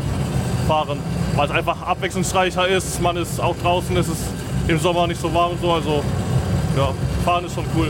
Fahren, 0.68 1.00
weil 1.38 1.46
es 1.46 1.52
einfach 1.52 1.82
abwechslungsreicher 1.84 2.68
ist. 2.68 3.02
Man 3.02 3.16
ist 3.16 3.40
auch 3.40 3.56
draußen, 3.64 3.96
es 3.96 4.10
ist 4.10 4.24
im 4.68 4.78
Sommer 4.78 5.08
nicht 5.08 5.22
so 5.22 5.34
warm 5.34 5.54
und 5.54 5.62
so. 5.62 5.72
Also 5.72 6.04
ja, 6.76 6.90
fahren 7.24 7.46
ist 7.46 7.56
schon 7.56 7.64
cool. 7.78 7.90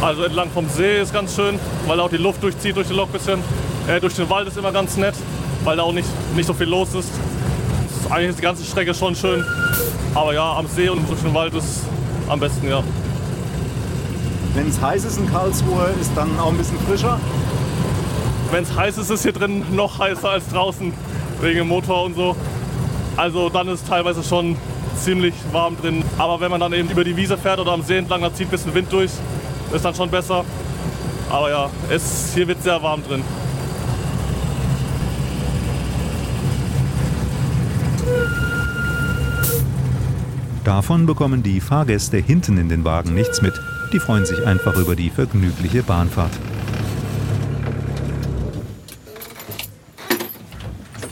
Also 0.00 0.24
entlang 0.24 0.50
vom 0.50 0.68
See 0.68 1.00
ist 1.00 1.12
ganz 1.12 1.34
schön, 1.34 1.58
weil 1.86 1.98
auch 2.00 2.10
die 2.10 2.18
Luft 2.18 2.42
durchzieht 2.42 2.76
durch 2.76 2.88
die 2.88 2.94
Lok 2.94 3.08
ein 3.08 3.12
bisschen. 3.12 3.40
Äh, 3.88 4.00
durch 4.00 4.14
den 4.14 4.28
Wald 4.28 4.46
ist 4.46 4.58
immer 4.58 4.72
ganz 4.72 4.96
nett, 4.96 5.14
weil 5.64 5.76
da 5.76 5.84
auch 5.84 5.92
nicht, 5.92 6.08
nicht 6.34 6.46
so 6.46 6.52
viel 6.52 6.68
los 6.68 6.90
ist. 6.90 6.96
ist. 6.96 7.10
Eigentlich 8.10 8.30
ist 8.30 8.38
die 8.38 8.42
ganze 8.42 8.64
Strecke 8.64 8.94
schon 8.94 9.14
schön. 9.14 9.44
Aber 10.14 10.34
ja, 10.34 10.56
am 10.56 10.66
See 10.66 10.88
und 10.88 11.08
durch 11.08 11.20
den 11.20 11.34
Wald 11.34 11.54
ist 11.54 11.82
am 12.28 12.40
besten, 12.40 12.68
ja. 12.68 12.82
Wenn 14.54 14.68
es 14.68 14.80
heiß 14.80 15.04
ist 15.04 15.18
in 15.18 15.30
Karlsruhe, 15.30 15.90
ist 16.00 16.12
dann 16.14 16.38
auch 16.38 16.50
ein 16.50 16.56
bisschen 16.56 16.78
frischer. 16.80 17.18
Wenn 18.50 18.62
es 18.62 18.74
heiß 18.74 18.96
ist, 18.98 19.04
ist 19.04 19.10
es 19.10 19.22
hier 19.22 19.32
drin 19.32 19.64
noch 19.72 19.98
heißer 19.98 20.30
als 20.30 20.48
draußen, 20.48 20.92
wegen 21.40 21.58
dem 21.58 21.68
Motor 21.68 22.04
und 22.04 22.14
so. 22.14 22.36
Also 23.16 23.48
dann 23.48 23.68
ist 23.68 23.82
es 23.82 23.88
teilweise 23.88 24.22
schon 24.22 24.56
ziemlich 24.96 25.34
warm 25.52 25.76
drin. 25.80 26.02
Aber 26.16 26.40
wenn 26.40 26.50
man 26.50 26.60
dann 26.60 26.72
eben 26.72 26.88
über 26.88 27.04
die 27.04 27.16
Wiese 27.16 27.36
fährt 27.36 27.58
oder 27.60 27.72
am 27.72 27.82
See 27.82 27.98
entlang, 27.98 28.22
dann 28.22 28.34
zieht 28.34 28.48
ein 28.48 28.50
bisschen 28.50 28.74
Wind 28.74 28.92
durch. 28.92 29.10
Ist 29.72 29.84
dann 29.84 29.94
schon 29.94 30.10
besser. 30.10 30.44
Aber 31.30 31.50
ja, 31.50 31.70
es, 31.90 32.32
hier 32.34 32.46
wird 32.46 32.62
sehr 32.62 32.82
warm 32.82 33.02
drin. 33.02 33.22
Davon 40.64 41.06
bekommen 41.06 41.42
die 41.42 41.60
Fahrgäste 41.60 42.16
hinten 42.16 42.58
in 42.58 42.68
den 42.68 42.84
Wagen 42.84 43.14
nichts 43.14 43.40
mit. 43.40 43.54
Die 43.92 44.00
freuen 44.00 44.26
sich 44.26 44.44
einfach 44.46 44.76
über 44.76 44.96
die 44.96 45.10
vergnügliche 45.10 45.82
Bahnfahrt. 45.82 46.32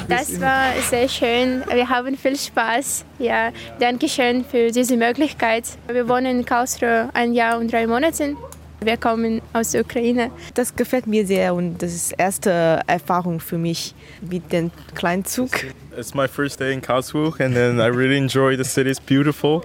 Das 0.09 0.41
war 0.41 0.73
sehr 0.83 1.09
schön. 1.09 1.63
Wir 1.73 1.89
haben 1.89 2.17
viel 2.17 2.37
Spaß. 2.37 3.05
Ja, 3.19 3.51
danke 3.79 4.09
schön 4.09 4.45
für 4.45 4.71
diese 4.71 4.97
Möglichkeit. 4.97 5.65
Wir 5.89 6.09
wohnen 6.09 6.41
in 6.41 6.45
Karlsruhe 6.45 7.09
ein 7.15 7.33
Jahr 7.33 7.59
und 7.59 7.73
drei 7.73 7.87
Monate. 7.87 8.37
Wir 8.81 8.99
kommen 8.99 9.41
aus 9.55 9.71
der 9.71 9.81
Ukraine. 9.81 10.31
Das 10.53 10.77
gefällt 10.77 11.07
mir 11.07 11.27
sehr 11.27 11.55
und 11.55 11.79
das 11.79 11.95
ist 11.95 12.13
erste 12.19 12.81
Erfahrung 12.87 13.41
für 13.41 13.57
mich 13.57 13.95
mit 14.21 14.53
dem 14.53 14.71
kleinen 14.95 15.25
Zug. 15.25 15.49
It's 15.97 16.15
my 16.15 16.29
first 16.29 16.61
day 16.61 16.75
in 16.75 16.83
Karlsruhe 16.83 17.33
and 17.39 17.55
then 17.55 17.79
I 17.79 17.89
really 17.89 18.19
enjoy 18.19 18.57
the 18.57 18.65
city. 18.65 18.91
It's 18.91 19.01
beautiful. 19.01 19.63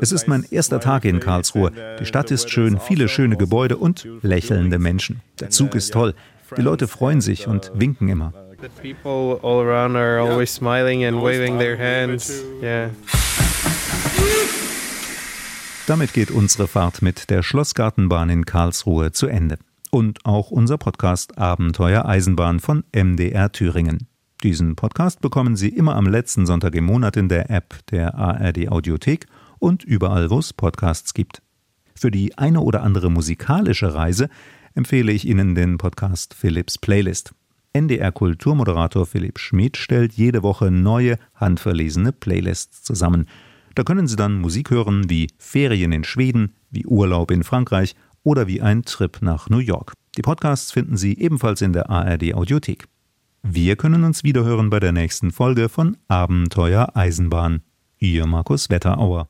Es 0.00 0.10
ist 0.10 0.26
mein 0.26 0.44
erster 0.50 0.80
Tag 0.80 1.04
in 1.04 1.20
Karlsruhe. 1.20 1.70
Die 2.00 2.06
Stadt 2.06 2.32
ist 2.32 2.50
schön, 2.50 2.80
viele 2.80 3.08
schöne 3.08 3.36
Gebäude 3.36 3.76
und 3.76 4.04
lächelnde 4.22 4.80
Menschen. 4.80 5.20
Der 5.38 5.50
Zug 5.50 5.76
ist 5.76 5.92
toll. 5.92 6.14
Die 6.56 6.62
Leute 6.62 6.88
freuen 6.88 7.20
sich 7.20 7.46
und 7.46 7.70
winken 7.74 8.08
immer. 8.08 8.32
The 8.62 8.68
people 8.80 9.40
all 9.42 9.60
around 9.60 9.96
are 9.96 10.20
always 10.20 10.54
smiling 10.54 11.04
and 11.04 11.20
waving 11.20 11.58
their 11.58 11.76
hands. 11.76 12.44
Yeah. 12.62 12.90
Damit 15.88 16.12
geht 16.12 16.30
unsere 16.30 16.68
Fahrt 16.68 17.02
mit 17.02 17.28
der 17.28 17.42
Schlossgartenbahn 17.42 18.30
in 18.30 18.46
Karlsruhe 18.46 19.10
zu 19.10 19.26
Ende. 19.26 19.58
Und 19.90 20.24
auch 20.24 20.52
unser 20.52 20.78
Podcast 20.78 21.36
Abenteuer 21.38 22.04
Eisenbahn 22.06 22.60
von 22.60 22.84
MDR 22.94 23.50
Thüringen. 23.50 24.06
Diesen 24.44 24.76
Podcast 24.76 25.20
bekommen 25.20 25.56
Sie 25.56 25.70
immer 25.70 25.96
am 25.96 26.06
letzten 26.06 26.46
Sonntag 26.46 26.76
im 26.76 26.84
Monat 26.84 27.16
in 27.16 27.28
der 27.28 27.50
App 27.50 27.84
der 27.90 28.14
ARD 28.14 28.68
Audiothek 28.68 29.26
und 29.58 29.82
überall, 29.82 30.30
wo 30.30 30.38
es 30.38 30.52
Podcasts 30.52 31.14
gibt. 31.14 31.42
Für 31.96 32.12
die 32.12 32.38
eine 32.38 32.60
oder 32.60 32.84
andere 32.84 33.10
musikalische 33.10 33.92
Reise 33.92 34.28
empfehle 34.74 35.10
ich 35.10 35.26
Ihnen 35.26 35.56
den 35.56 35.78
Podcast 35.78 36.34
Philips 36.34 36.78
Playlist. 36.78 37.34
NDR-Kulturmoderator 37.74 39.06
Philipp 39.06 39.38
Schmid 39.38 39.76
stellt 39.76 40.12
jede 40.12 40.42
Woche 40.42 40.70
neue, 40.70 41.16
handverlesene 41.34 42.12
Playlists 42.12 42.82
zusammen. 42.82 43.26
Da 43.74 43.84
können 43.84 44.06
Sie 44.06 44.16
dann 44.16 44.40
Musik 44.40 44.70
hören 44.70 45.08
wie 45.08 45.28
Ferien 45.38 45.92
in 45.92 46.04
Schweden, 46.04 46.54
wie 46.70 46.86
Urlaub 46.86 47.30
in 47.30 47.44
Frankreich 47.44 47.94
oder 48.22 48.46
wie 48.46 48.60
ein 48.60 48.82
Trip 48.82 49.18
nach 49.22 49.48
New 49.48 49.58
York. 49.58 49.94
Die 50.16 50.22
Podcasts 50.22 50.72
finden 50.72 50.96
Sie 50.96 51.18
ebenfalls 51.18 51.62
in 51.62 51.72
der 51.72 51.88
ARD 51.88 52.34
Audiothek. 52.34 52.86
Wir 53.42 53.76
können 53.76 54.04
uns 54.04 54.22
wiederhören 54.22 54.70
bei 54.70 54.78
der 54.78 54.92
nächsten 54.92 55.32
Folge 55.32 55.68
von 55.68 55.96
Abenteuer 56.08 56.92
Eisenbahn. 56.94 57.62
Ihr 57.98 58.26
Markus 58.26 58.70
Wetterauer. 58.70 59.28